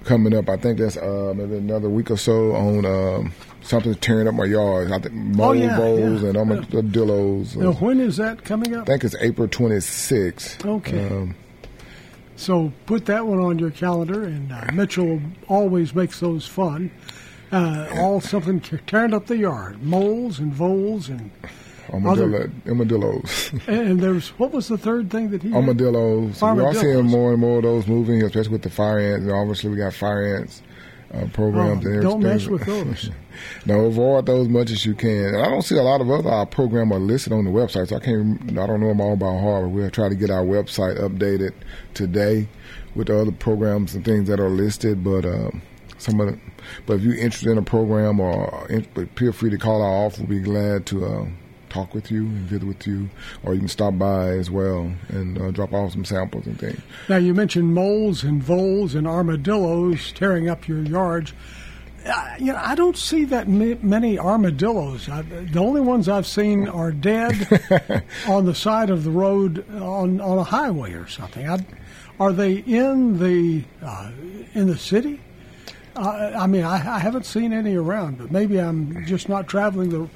[0.05, 4.27] Coming up, I think that's uh, maybe another week or so on um, something tearing
[4.27, 4.91] up my yard.
[4.91, 6.29] I think mold Oh, yeah, voles yeah.
[6.29, 7.55] and armadillos.
[7.55, 8.83] Now, when is that coming up?
[8.83, 10.65] I think it's April 26th.
[10.65, 11.07] Okay.
[11.07, 11.35] Um,
[12.35, 15.19] So put that one on your calendar, and uh, Mitchell
[15.49, 16.89] always makes those fun.
[17.51, 21.31] Uh, all something tearing up the yard, moles and voles, and
[21.91, 23.51] armadillo, Other- armadillos.
[23.67, 25.49] and there's what was the third thing that he?
[25.49, 25.57] had?
[25.57, 26.41] armadillos.
[26.41, 26.79] We are Armadillos.
[26.79, 29.23] seeing more and more of those moving, especially with the fire ants.
[29.25, 30.61] And obviously, we got fire ants
[31.13, 33.09] uh, programs Oh, don't mess with those.
[33.65, 35.33] no, avoid those much as you can.
[35.33, 37.87] And I don't see a lot of other our program are listed on the website,
[37.89, 38.51] so I can't.
[38.57, 39.63] I don't know them all by heart.
[39.63, 41.53] But we'll try to get our website updated
[41.93, 42.47] today
[42.95, 45.03] with the other programs and things that are listed.
[45.03, 45.61] But um,
[45.97, 46.39] some of the,
[46.85, 48.67] but if you're interested in a program or
[49.15, 50.19] feel free to call our office.
[50.19, 51.05] We'll be glad to.
[51.05, 51.25] Uh,
[51.69, 53.09] Talk with you and visit with you,
[53.43, 56.79] or you can stop by as well and uh, drop off some samples and things.
[57.07, 61.33] Now you mentioned moles and voles and armadillos tearing up your yards.
[62.05, 65.09] uh, you know, I don't see that ma- many armadillos.
[65.09, 70.19] I, the only ones I've seen are dead on the side of the road on
[70.21, 71.47] on a highway or something.
[71.47, 71.59] I,
[72.19, 74.11] are they in the uh,
[74.53, 75.19] in the city?
[75.95, 79.89] Uh, I mean, I, I haven't seen any around, but maybe I'm just not traveling
[79.89, 80.09] the.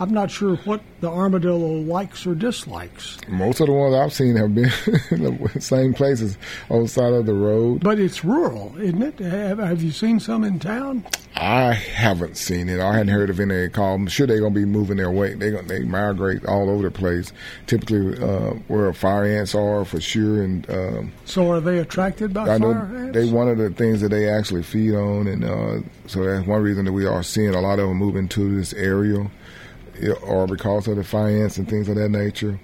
[0.00, 3.18] I'm not sure what the armadillo likes or dislikes.
[3.28, 4.70] Most of the ones I've seen have been
[5.10, 6.36] in the same places
[6.68, 7.82] on the side of the road.
[7.84, 9.18] But it's rural, isn't it?
[9.20, 11.04] Have, have you seen some in town?
[11.36, 12.80] I haven't seen it.
[12.80, 13.94] I hadn't heard of any call.
[13.94, 15.34] I'm sure they're going to be moving their way.
[15.34, 17.32] They going they migrate all over the place.
[17.66, 20.42] Typically, uh, where fire ants are for sure.
[20.42, 23.14] And um, So are they attracted by I know fire ants?
[23.18, 26.62] they one of the things that they actually feed on, and uh, so that's one
[26.62, 29.28] reason that we are seeing a lot of them moving to this area,
[30.22, 32.60] or because of the finance and things of that nature.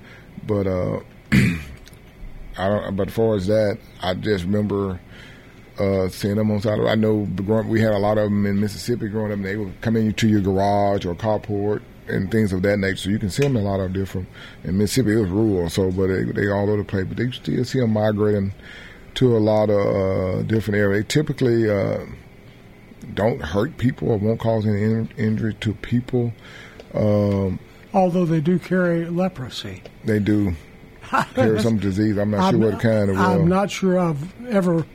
[0.47, 1.01] But uh,
[2.59, 2.97] I don't.
[2.97, 5.01] But as far as that, I just remember
[5.79, 6.81] uh, seeing them on side.
[6.81, 7.29] I know
[7.67, 9.41] we had a lot of them in Mississippi growing up.
[9.43, 12.97] They would come into your garage or carport and things of that nature.
[12.97, 14.29] So you can see them a lot of different.
[14.65, 17.07] In Mississippi, it was rural, so but they they all over the place.
[17.07, 18.53] But they still see them migrating
[19.15, 21.05] to a lot of uh, different areas.
[21.05, 22.05] They typically uh,
[23.15, 26.33] don't hurt people or won't cause any in- injury to people.
[26.95, 27.59] Um,
[27.93, 29.83] Although they do carry leprosy.
[30.05, 30.55] they do
[31.35, 32.17] carry some disease.
[32.17, 33.19] I'm not sure what kind of.
[33.19, 34.87] Uh, I'm not sure I've ever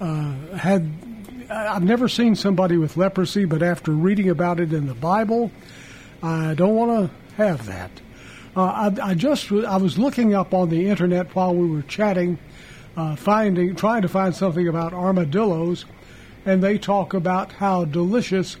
[0.00, 0.90] uh, had.
[1.50, 5.50] I've never seen somebody with leprosy, but after reading about it in the Bible,
[6.22, 7.90] I don't want to have that.
[8.56, 12.38] Uh, I, I just I was looking up on the internet while we were chatting,
[12.96, 15.86] uh, finding trying to find something about armadillos,
[16.46, 18.56] and they talk about how delicious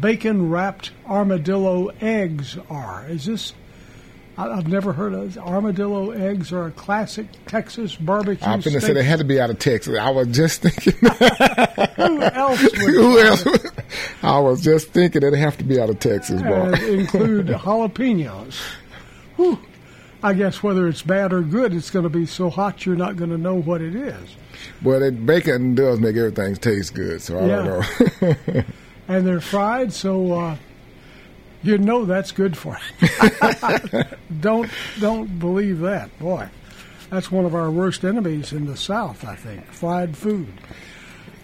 [0.00, 3.06] bacon wrapped armadillo eggs are.
[3.08, 3.52] Is this?
[4.38, 8.46] I've never heard of armadillo eggs are a classic Texas barbecue.
[8.46, 8.94] I'm finna say steak.
[8.96, 9.96] they had to be out of Texas.
[9.98, 10.92] I was just thinking.
[11.96, 13.46] Who else would Who else?
[14.22, 16.48] I was just thinking they have to be out of Texas, boy.
[16.48, 18.60] Uh, include jalapenos?
[19.36, 19.58] Whew.
[20.22, 23.16] I guess whether it's bad or good, it's going to be so hot you're not
[23.16, 24.36] going to know what it is.
[24.82, 28.64] Well, that bacon does make everything taste good, so I don't know.
[29.08, 30.56] And they're fried, so uh,
[31.62, 33.08] you know that's good for you.
[34.40, 36.48] don't don't believe that, boy.
[37.10, 39.66] That's one of our worst enemies in the South, I think.
[39.66, 40.52] Fried food.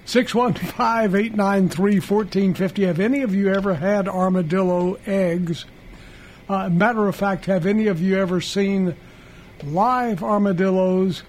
[0.07, 2.87] 615-893-1450.
[2.87, 5.67] Have any of you ever had armadillo eggs?
[6.49, 8.97] Uh, matter of fact, have any of you ever seen
[9.63, 11.23] live armadillos,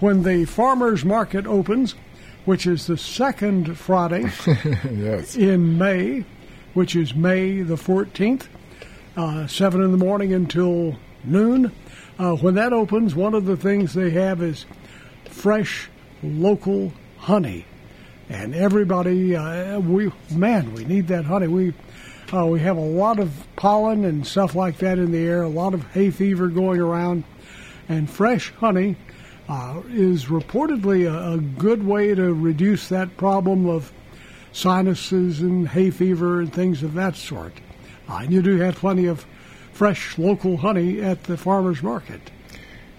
[0.00, 1.94] when the farmers market opens,
[2.44, 4.22] which is the second Friday
[4.90, 5.34] yes.
[5.34, 6.26] in May,
[6.74, 8.48] which is May the 14th,
[9.16, 11.72] uh, 7 in the morning until noon.
[12.18, 14.66] Uh, when that opens, one of the things they have is
[15.30, 15.88] fresh
[16.22, 17.64] local honey.
[18.28, 21.46] And everybody, uh, we man, we need that honey.
[21.46, 21.74] We
[22.32, 25.48] uh, we have a lot of pollen and stuff like that in the air, a
[25.48, 27.22] lot of hay fever going around,
[27.88, 28.96] and fresh honey
[29.48, 33.92] uh, is reportedly a, a good way to reduce that problem of
[34.52, 37.52] sinuses and hay fever and things of that sort.
[38.08, 39.24] Uh, and you do have plenty of
[39.72, 42.30] fresh local honey at the farmers market.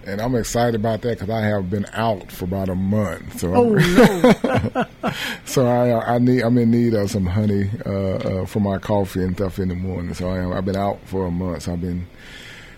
[0.06, 3.40] And I'm excited about that because I have been out for about a month.
[3.40, 5.12] So, Oh no!
[5.44, 9.22] so I I need I'm in need of some honey uh, uh, for my coffee
[9.22, 10.14] and stuff in the morning.
[10.14, 11.64] So I, I've been out for a month.
[11.64, 12.06] So I've been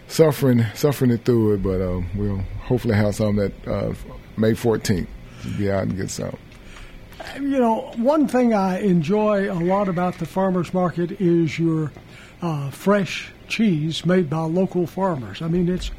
[0.09, 3.93] suffering suffering it through it, but uh, we'll hopefully have some that uh,
[4.37, 5.07] May 14th
[5.43, 6.37] to be out and get some.
[7.37, 11.93] you know, one thing I enjoy a lot about the farmers market is your
[12.43, 15.43] uh, fresh cheese made by local farmers.
[15.43, 15.91] I mean, it's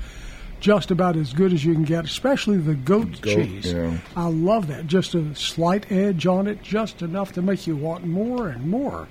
[0.59, 3.73] just about as good as you can get, especially the goat, Goat, cheese.
[3.73, 3.97] yeah.
[4.15, 4.87] I love that.
[4.87, 9.07] Just a slight edge on it, just enough to make you want more and more.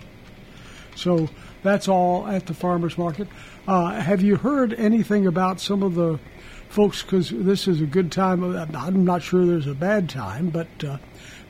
[0.95, 1.29] So
[1.63, 3.27] that's all at the farmers market.
[3.67, 6.19] Uh, have you heard anything about some of the
[6.69, 7.03] folks?
[7.03, 8.43] Because this is a good time.
[8.77, 10.99] I'm not sure there's a bad time, but uh,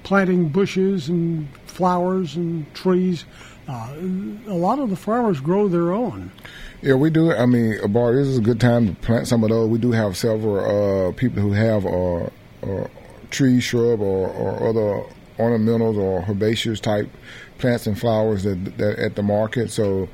[0.02, 1.48] planting bushes and
[1.80, 3.24] flowers and trees.
[3.66, 3.94] Uh,
[4.48, 6.30] a lot of the farmers grow their own.
[6.82, 7.32] Yeah, we do.
[7.32, 9.66] I mean, Bart, this is a good time to plant some of those.
[9.70, 12.24] We do have several uh, people who have uh,
[12.70, 12.88] uh,
[13.30, 15.04] tree, shrub, or, or other
[15.38, 17.08] ornamentals or herbaceous type
[17.56, 19.70] plants and flowers that, that at the market.
[19.70, 20.06] So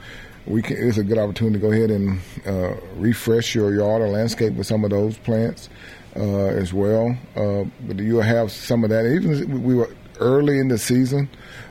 [0.46, 4.08] we can, it's a good opportunity to go ahead and uh, refresh your yard or
[4.08, 5.68] landscape with some of those plants
[6.14, 7.18] uh, as well.
[7.34, 9.04] Uh, but you'll have some of that.
[9.04, 9.90] Even we were
[10.20, 11.28] early in the season.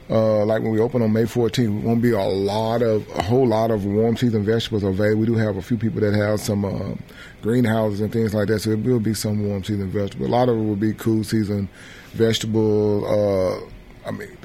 [0.08, 3.48] Uh, like when we open on May 14th, won't be a lot of a whole
[3.48, 5.22] lot of warm season vegetables available.
[5.22, 6.94] We do have a few people that have some uh,
[7.42, 10.30] greenhouses and things like that, so it will be some warm season vegetables.
[10.30, 11.68] A lot of it will be cool season
[12.14, 13.04] vegetables.
[13.04, 14.38] Uh, I mean,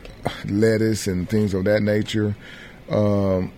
[0.47, 2.35] lettuce and things of that nature.
[2.89, 3.53] Um,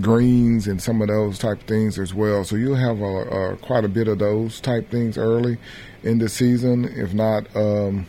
[0.00, 2.44] greens and some of those type things as well.
[2.44, 5.58] So you'll have a, a, quite a bit of those type things early
[6.02, 7.44] in the season, if not.
[7.56, 8.06] Um,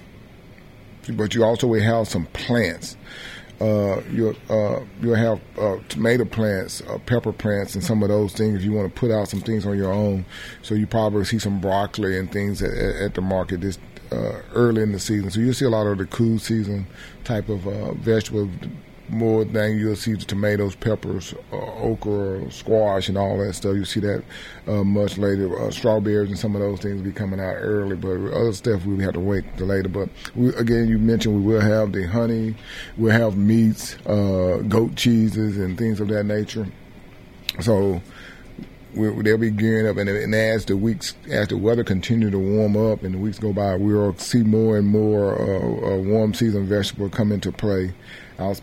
[1.10, 2.98] but you also will have some plants.
[3.60, 8.34] Uh, you'll uh, you'll have uh, tomato plants, uh, pepper plants, and some of those
[8.34, 8.58] things.
[8.58, 10.26] If you want to put out some things on your own,
[10.64, 13.78] so you probably see some broccoli and things at, at the market this
[14.12, 15.30] uh, early in the season.
[15.30, 16.88] So you'll see a lot of the cool season
[17.24, 18.50] type of uh, vegetables
[19.12, 23.76] more than you'll see the tomatoes, peppers, uh, okra, squash, and all that stuff.
[23.76, 24.24] You see that
[24.68, 25.60] uh, much later.
[25.60, 28.86] Uh, strawberries and some of those things will be coming out early, but other stuff
[28.86, 29.90] we have to wait till later.
[29.90, 32.56] But we, again, you mentioned we will have the honey,
[32.98, 36.68] we'll have meats, uh, goat cheeses, and things of that nature.
[37.60, 38.02] So
[38.94, 42.40] we, they'll be gearing up, and, and, as the weeks, as the weather continue to
[42.40, 46.34] warm up and the weeks go by, we'll see more and more uh, uh, warm
[46.34, 47.94] season vegetables come into play.
[48.40, 48.58] I'll,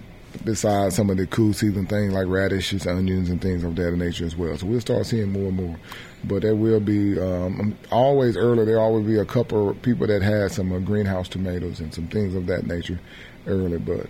[0.44, 4.26] besides some of the cool season things like radishes, onions, and things of that nature
[4.26, 4.56] as well.
[4.56, 5.76] So we'll start seeing more and more.
[6.24, 8.64] But there will be um, always early.
[8.64, 12.08] There always be a couple of people that had some uh, greenhouse tomatoes and some
[12.08, 12.98] things of that nature
[13.46, 13.78] early.
[13.78, 14.08] But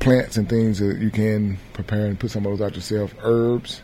[0.00, 3.14] plants and things that you can prepare and put some of those out yourself.
[3.20, 3.82] Herbs.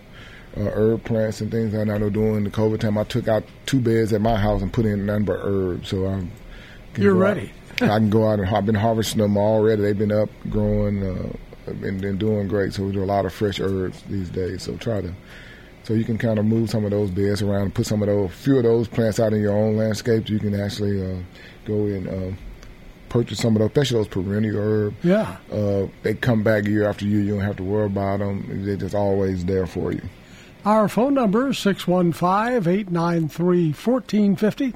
[0.56, 2.98] Uh, herb plants and things I know during the COVID time.
[2.98, 5.90] I took out two beds at my house and put in none but herbs.
[5.90, 6.32] So I'm.
[6.96, 7.52] You're ready.
[7.80, 9.82] I can go out and I've been harvesting them already.
[9.82, 11.32] They've been up, growing, uh,
[11.66, 12.74] and, and doing great.
[12.74, 14.62] So we do a lot of fresh herbs these days.
[14.62, 15.12] So try to,
[15.84, 18.08] so you can kind of move some of those beds around and put some of
[18.08, 20.28] those, few of those plants out in your own landscape.
[20.28, 21.18] You can actually uh,
[21.64, 22.36] go and uh,
[23.08, 24.96] purchase some of those, especially those perennial herbs.
[25.02, 25.36] Yeah.
[25.50, 27.20] Uh, they come back year after year.
[27.20, 28.64] You don't have to worry about them.
[28.64, 30.02] They're just always there for you.
[30.64, 34.74] Our phone number is 615 893 1450.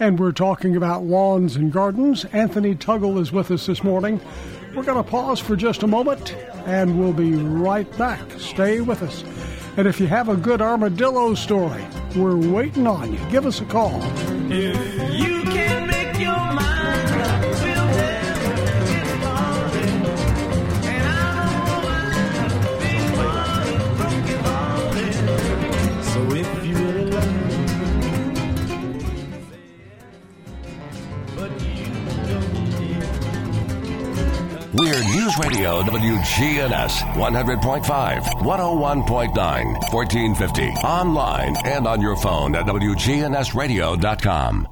[0.00, 2.24] And we're talking about lawns and gardens.
[2.26, 4.20] Anthony Tuggle is with us this morning.
[4.74, 6.34] We're going to pause for just a moment
[6.66, 8.20] and we'll be right back.
[8.38, 9.22] Stay with us.
[9.76, 11.84] And if you have a good armadillo story,
[12.16, 13.20] we're waiting on you.
[13.30, 14.00] Give us a call.
[35.62, 40.62] Radio WGNS 100.5, 101.9, 1450.
[40.84, 44.66] Online and on your phone at WGNSradio.com.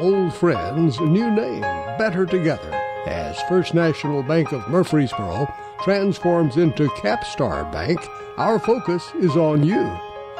[0.00, 1.60] Old friends, new name,
[1.96, 2.74] better together.
[3.06, 5.46] As First National Bank of Murfreesboro
[5.84, 8.00] transforms into Capstar Bank,
[8.36, 9.96] our focus is on you.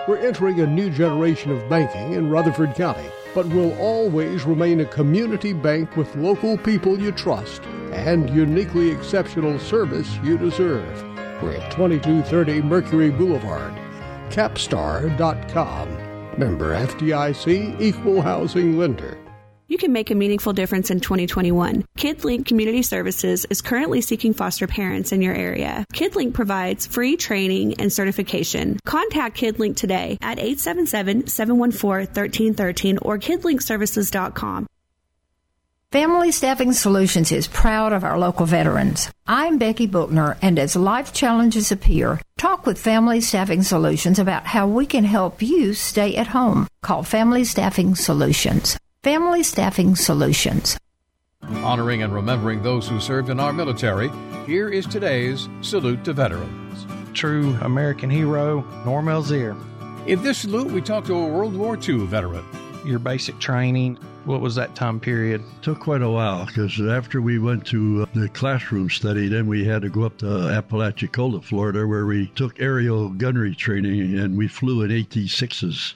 [0.08, 4.84] We're entering a new generation of banking in Rutherford County, but we'll always remain a
[4.84, 7.62] community bank with local people you trust
[7.92, 11.02] and uniquely exceptional service you deserve.
[11.42, 13.74] We're at 2230 Mercury Boulevard.
[14.30, 15.88] Capstar.com.
[16.38, 19.18] Member FDIC Equal Housing Lender.
[19.70, 21.84] You can make a meaningful difference in 2021.
[21.98, 25.84] KidLink Community Services is currently seeking foster parents in your area.
[25.92, 28.78] KidLink provides free training and certification.
[28.86, 34.66] Contact KidLink today at 877-714-1313 or kidlinkservices.com.
[35.90, 39.10] Family Staffing Solutions is proud of our local veterans.
[39.26, 44.66] I'm Becky Bookner, and as life challenges appear, talk with Family Staffing Solutions about how
[44.66, 46.68] we can help you stay at home.
[46.82, 48.78] Call Family Staffing Solutions.
[49.02, 50.78] Family Staffing Solutions.
[51.42, 54.10] Honoring and remembering those who served in our military,
[54.46, 56.84] here is today's Salute to Veterans.
[57.14, 59.56] True American hero, Norm Elzier.
[60.06, 62.44] In this salute, we talk to a World War II veteran.
[62.84, 63.98] your basic training?
[64.28, 65.40] What was that time period?
[65.40, 69.46] It Took quite a while because after we went to uh, the classroom study, then
[69.46, 74.36] we had to go up to Apalachicola, Florida, where we took aerial gunnery training and
[74.36, 75.94] we flew in AT-6s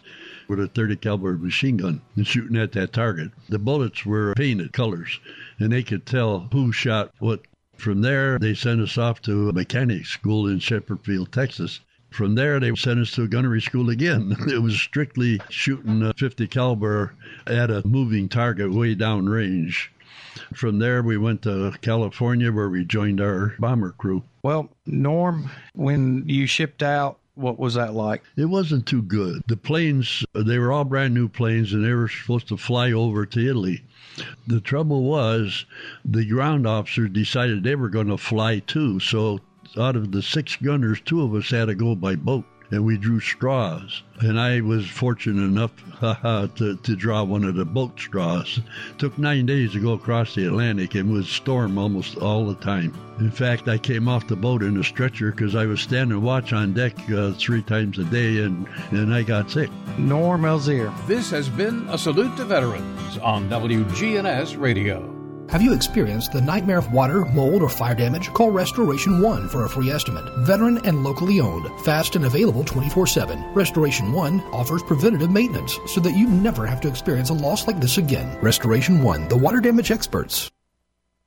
[0.49, 3.33] with a 30 caliber machine gun and shooting at that target.
[3.51, 5.21] The bullets were painted colors
[5.59, 7.43] and they could tell who shot what.
[7.77, 11.81] From there, they sent us off to a mechanic school in Sheppard Field, Texas.
[12.13, 14.37] From there, they sent us to a gunnery school again.
[14.49, 17.15] It was strictly shooting a 50 caliber
[17.47, 19.91] at a moving target way down range.
[20.55, 24.23] From there, we went to California where we joined our bomber crew.
[24.43, 28.23] Well, Norm, when you shipped out, what was that like?
[28.37, 29.43] It wasn't too good.
[29.47, 33.25] The planes, they were all brand new planes and they were supposed to fly over
[33.25, 33.85] to Italy.
[34.47, 35.65] The trouble was
[36.05, 39.01] the ground officers decided they were going to fly too.
[39.01, 39.41] So
[39.77, 42.97] out of the six gunners, two of us had to go by boat and we
[42.97, 44.03] drew straws.
[44.21, 45.73] And I was fortunate enough
[46.57, 48.61] to, to draw one of the boat straws.
[48.99, 52.95] took nine days to go across the Atlantic and was storm almost all the time.
[53.19, 56.53] In fact, I came off the boat in a stretcher because I was standing watch
[56.53, 59.71] on deck uh, three times a day and, and I got sick.
[59.99, 60.93] Norm Elzier.
[61.07, 65.22] This has been a salute to veterans on WGNS Radio.
[65.49, 68.33] Have you experienced the nightmare of water, mold, or fire damage?
[68.33, 70.25] Call Restoration One for a free estimate.
[70.39, 73.53] Veteran and locally owned, fast and available 24 7.
[73.53, 77.81] Restoration One offers preventative maintenance so that you never have to experience a loss like
[77.81, 78.39] this again.
[78.41, 80.52] Restoration One, the water damage experts.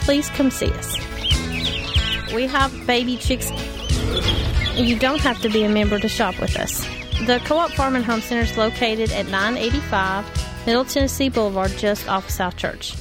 [0.00, 0.96] Please come see us.
[2.32, 3.50] We have baby chicks.
[4.74, 6.86] You don't have to be a member to shop with us.
[7.26, 12.30] The Co-op Farm and Home Center is located at 985 Middle Tennessee Boulevard, just off
[12.30, 12.94] South Church.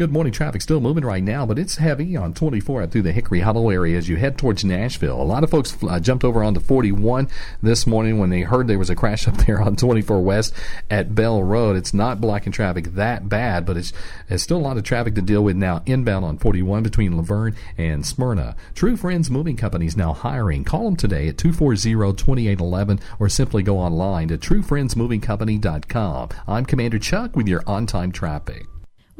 [0.00, 0.32] Good morning.
[0.32, 3.98] Traffic still moving right now, but it's heavy on 24 through the Hickory Hollow area
[3.98, 5.20] as you head towards Nashville.
[5.20, 7.28] A lot of folks uh, jumped over onto 41
[7.60, 10.54] this morning when they heard there was a crash up there on 24 West
[10.90, 11.76] at Bell Road.
[11.76, 13.92] It's not blocking traffic that bad, but it's,
[14.30, 17.22] it's still a lot of traffic to deal with now inbound on 41 between La
[17.22, 18.56] Vergne and Smyrna.
[18.74, 20.64] True Friends Moving Company is now hiring.
[20.64, 26.28] Call them today at 240-2811 or simply go online to truefriendsmovingcompany.com.
[26.48, 28.66] I'm Commander Chuck with your on-time traffic.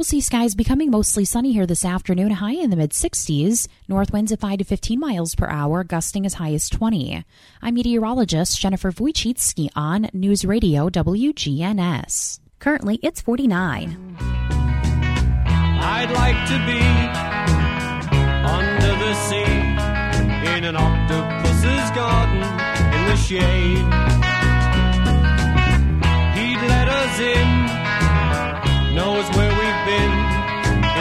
[0.00, 3.68] We'll see skies becoming mostly sunny here this afternoon, high in the mid 60s.
[3.86, 7.22] North winds at 5 to 15 miles per hour, gusting as high as 20.
[7.60, 12.40] I'm meteorologist Jennifer Wojcicki on News Radio WGNS.
[12.60, 14.16] Currently, it's 49.
[15.82, 16.80] I'd like to be
[18.48, 19.52] under the sea
[20.56, 22.42] in an octopus's garden
[22.94, 23.99] in the shade.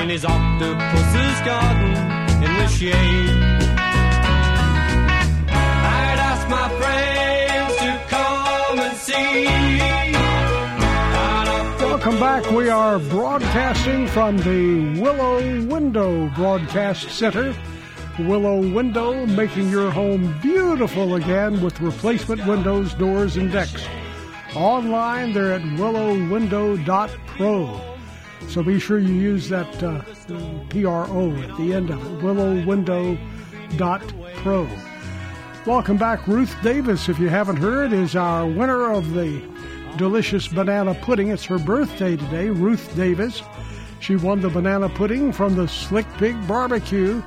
[0.10, 1.94] In his octopus's garden
[2.44, 3.30] in the shade.
[5.48, 9.46] I'd ask my friends to come and see.
[11.86, 12.50] Welcome back.
[12.50, 17.54] We are broadcasting from the Willow Window Broadcast Center.
[18.18, 23.86] Willow Window, making your home beautiful again with replacement windows, doors, and decks.
[24.56, 27.89] Online, they're at willowwindow.pro.
[28.50, 30.02] So be sure you use that uh,
[30.70, 34.68] PRO at the end of it, willowwindow.pro.
[35.68, 36.28] Welcome back.
[36.28, 39.40] Ruth Davis, if you haven't heard, is our winner of the
[39.98, 41.28] delicious banana pudding.
[41.28, 43.44] It's her birthday today, Ruth Davis.
[44.00, 47.22] She won the banana pudding from the Slick Pig Barbecue.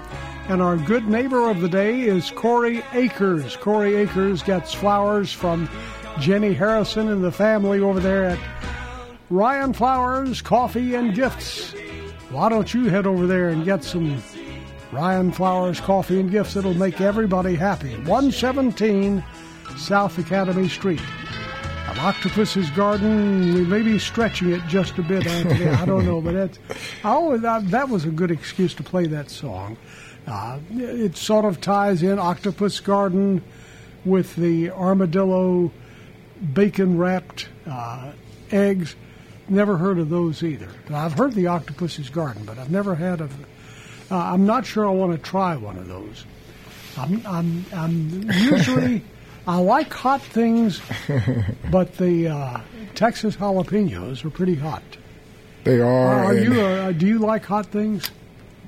[0.49, 3.57] And our good neighbor of the day is Corey Akers.
[3.57, 5.71] Corey Akers gets flowers from
[6.19, 8.41] Jenny Harrison and the family over there at
[9.33, 11.73] Ryan Flowers Coffee and Gifts.
[12.29, 14.23] Why don't you head over there and get some
[14.93, 16.55] Ryan Flowers Coffee and Gifts?
[16.55, 17.95] It'll make everybody happy.
[17.95, 19.25] 117
[19.79, 21.01] South Academy Street.
[21.89, 23.55] An octopus's garden.
[23.55, 25.67] We may be stretching it just a bit, Anthony.
[25.67, 26.59] I don't know, but
[27.03, 29.79] I always, that, that was a good excuse to play that song.
[30.27, 33.43] Uh, it sort of ties in Octopus Garden
[34.05, 35.73] with the armadillo
[36.53, 38.13] bacon wrapped uh,
[38.51, 38.95] eggs.
[39.49, 40.69] Never heard of those either.
[40.91, 43.33] I've heard the Octopus's Garden, but I've never had of.
[44.11, 46.25] Uh, I'm not sure I want to try one of those.
[46.97, 49.03] I'm, I'm, I'm usually
[49.47, 50.81] I like hot things,
[51.71, 52.61] but the uh,
[52.95, 54.83] Texas jalapenos are pretty hot.
[55.65, 56.25] They are.
[56.25, 56.61] Are you?
[56.61, 58.11] Uh, do you like hot things?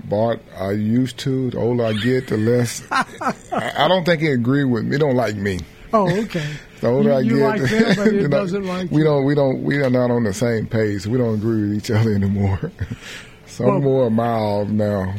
[0.05, 1.51] Bart, I used to.
[1.51, 2.83] The older I get, the less.
[2.91, 4.93] I, I don't think he agree with me.
[4.93, 5.61] He don't like me.
[5.95, 6.55] Oh, okay.
[6.81, 9.05] The older you, I you get, like them, but it doesn't like we you.
[9.05, 9.25] don't.
[9.25, 9.63] We don't.
[9.63, 11.07] We are not on the same page.
[11.07, 12.73] We don't agree with each other anymore.
[13.47, 15.15] so Well- I'm more mild now.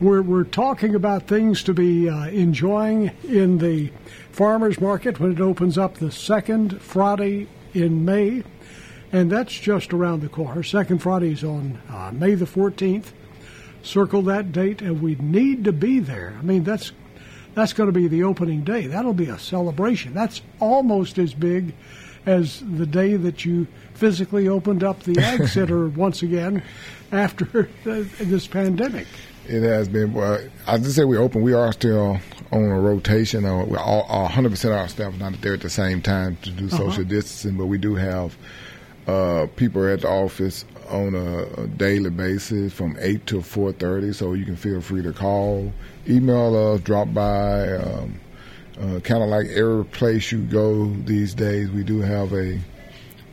[0.00, 3.92] We're, we're talking about things to be uh, enjoying in the
[4.32, 8.42] farmers market when it opens up the second Friday in May,
[9.12, 10.64] and that's just around the corner.
[10.64, 13.12] Second Friday is on uh, May the 14th.
[13.84, 16.34] Circle that date, and we need to be there.
[16.38, 16.90] I mean, that's
[17.54, 18.86] that's going to be the opening day.
[18.86, 20.14] That'll be a celebration.
[20.14, 21.74] That's almost as big
[22.26, 26.62] as the day that you physically opened up the Ag Center once again
[27.12, 29.06] after this pandemic.
[29.46, 30.14] It has been.
[30.14, 31.42] Well, I just say we open.
[31.42, 32.18] We are still
[32.50, 33.44] on a rotation.
[33.44, 36.36] Uh, we're all, all 100% of our staff is not there at the same time
[36.42, 36.76] to do Uh-huh.
[36.78, 38.36] social distancing, but we do have
[39.06, 44.32] uh, people at the office on a, a daily basis from 8 to 4.30, so
[44.34, 45.72] you can feel free to call,
[46.08, 47.72] email us, drop by.
[47.76, 48.20] Um,
[48.80, 52.58] uh, kind of like every place you go these days, we do have a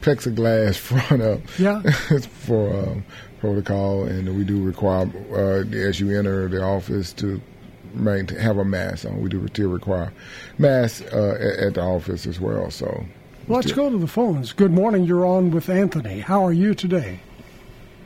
[0.02, 1.82] plexiglass front up Yeah.
[2.22, 3.06] for um,
[3.40, 7.42] protocol, and we do require uh, as you enter the office to
[8.40, 9.20] have a mask on.
[9.22, 10.14] We do still require
[10.58, 12.72] masks uh, at, at the office as well.
[12.72, 13.04] So
[13.48, 14.54] Let's go to the phones.
[14.54, 15.04] Good morning.
[15.04, 16.20] You're on with Anthony.
[16.20, 17.20] How are you today?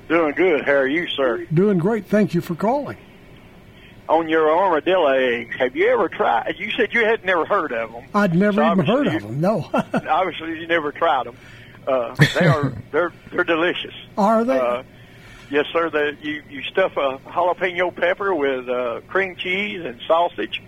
[0.07, 0.65] Doing good.
[0.65, 1.45] How are you, sir?
[1.53, 2.05] Doing great.
[2.05, 2.97] Thank you for calling.
[4.07, 6.55] On your armadillo eggs, have you ever tried?
[6.59, 8.03] You said you had never heard of them.
[8.13, 9.41] I'd never So even heard of them.
[9.41, 9.67] No.
[9.73, 11.35] Obviously, you never tried them.
[11.87, 13.95] Uh, they are they're they're delicious.
[14.15, 14.59] Are they?
[14.59, 14.83] Uh,
[15.49, 15.89] yes, sir.
[15.89, 20.61] They, you you stuff a jalapeno pepper with uh, cream cheese and sausage.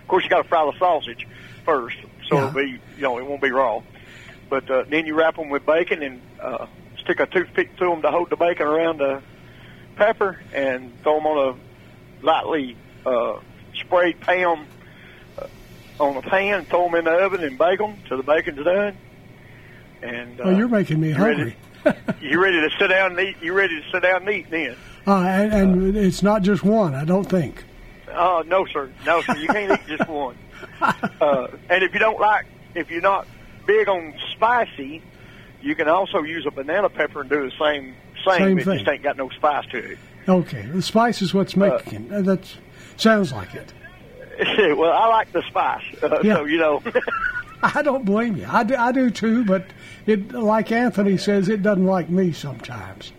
[0.00, 1.26] Of course, you got to fry the sausage
[1.64, 1.96] first,
[2.28, 2.48] so Yeah.
[2.48, 3.82] it'll be you know it won't be raw.
[4.48, 6.66] But uh, then you wrap them with bacon and uh,
[7.08, 9.22] stick a toothpick through them to hold the bacon around the
[9.96, 13.38] pepper, and throw them on a lightly uh,
[13.74, 14.66] sprayed pan
[15.38, 15.46] uh,
[15.98, 16.66] on a pan.
[16.66, 18.96] Throw them in the oven and bake them till the bacon's done.
[20.02, 21.56] And uh, oh, you're making me hungry.
[21.84, 23.36] ready, you ready to sit down and eat?
[23.40, 24.76] You ready to sit down and eat then?
[25.06, 27.64] Uh, and, and it's not just one, I don't think.
[28.10, 29.34] Oh no, sir, no, sir.
[29.36, 30.36] You can't eat just one.
[31.20, 33.26] Uh, and if you don't like, if you're not
[33.66, 35.02] big on spicy,
[35.62, 37.94] you can also use a banana pepper and do the same
[38.26, 38.38] same.
[38.38, 38.78] Same it thing.
[38.78, 39.98] just ain't got no spice to it.
[40.28, 42.12] Okay, the spice is what's making.
[42.12, 42.40] Uh, that
[42.96, 43.72] sounds like it.
[44.76, 46.36] well, I like the spice, uh, Yeah.
[46.36, 46.82] so you know.
[47.62, 48.46] I don't blame you.
[48.48, 49.64] I do, I do too, but
[50.06, 53.10] it, like Anthony says, it doesn't like me sometimes.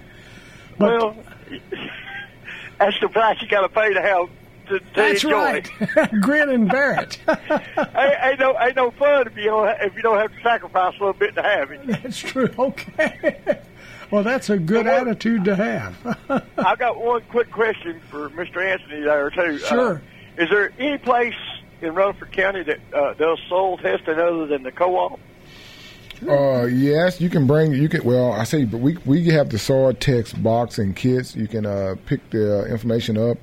[0.77, 1.15] well,
[2.79, 4.29] that's the price you got to pay to have
[4.69, 5.35] to, to That's enjoy.
[5.35, 5.69] right.
[6.21, 7.19] Grin and bear it.
[7.27, 10.99] ain't, no ain't no fun if you don't if you don't have to sacrifice a
[10.99, 11.85] little bit to have it.
[11.85, 12.49] That's true.
[12.57, 13.59] Okay.
[14.11, 16.43] Well, that's a good attitude to have.
[16.57, 18.57] I've got one quick question for Mr.
[18.57, 19.59] Anthony there too.
[19.59, 19.97] Sure.
[19.97, 21.35] Uh, is there any place
[21.81, 25.19] in Rutherford County that uh, does soil testing other than the co-op?
[26.27, 27.71] Uh, yes, you can bring.
[27.71, 28.03] You can.
[28.03, 31.35] Well, I say, but we we have the soil test box and kits.
[31.35, 33.37] You can uh, pick the information up,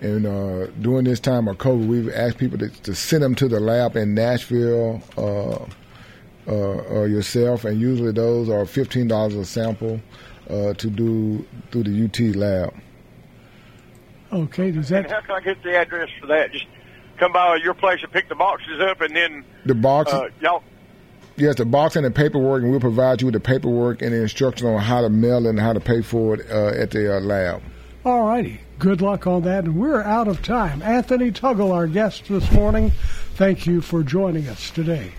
[0.00, 3.48] and uh, during this time of COVID, we've asked people to, to send them to
[3.48, 5.02] the lab in Nashville.
[5.16, 5.64] Uh,
[6.48, 10.00] uh, uh, yourself, and usually those are fifteen dollars a sample
[10.50, 12.74] uh, to do through the UT lab.
[14.32, 15.10] okay, does And that?
[15.12, 16.50] how can I get the address for that?
[16.52, 16.66] Just
[17.18, 20.64] come by your place and pick the boxes up, and then The box, uh, y'all.
[21.36, 24.22] Yes, the box and the paperwork, and we'll provide you with the paperwork and the
[24.22, 27.20] instruction on how to mail and how to pay for it uh, at the uh,
[27.20, 27.62] lab.
[28.04, 28.60] All righty.
[28.78, 29.64] Good luck on that.
[29.64, 30.82] And we're out of time.
[30.82, 32.90] Anthony Tuggle, our guest this morning,
[33.34, 35.12] thank you for joining us today.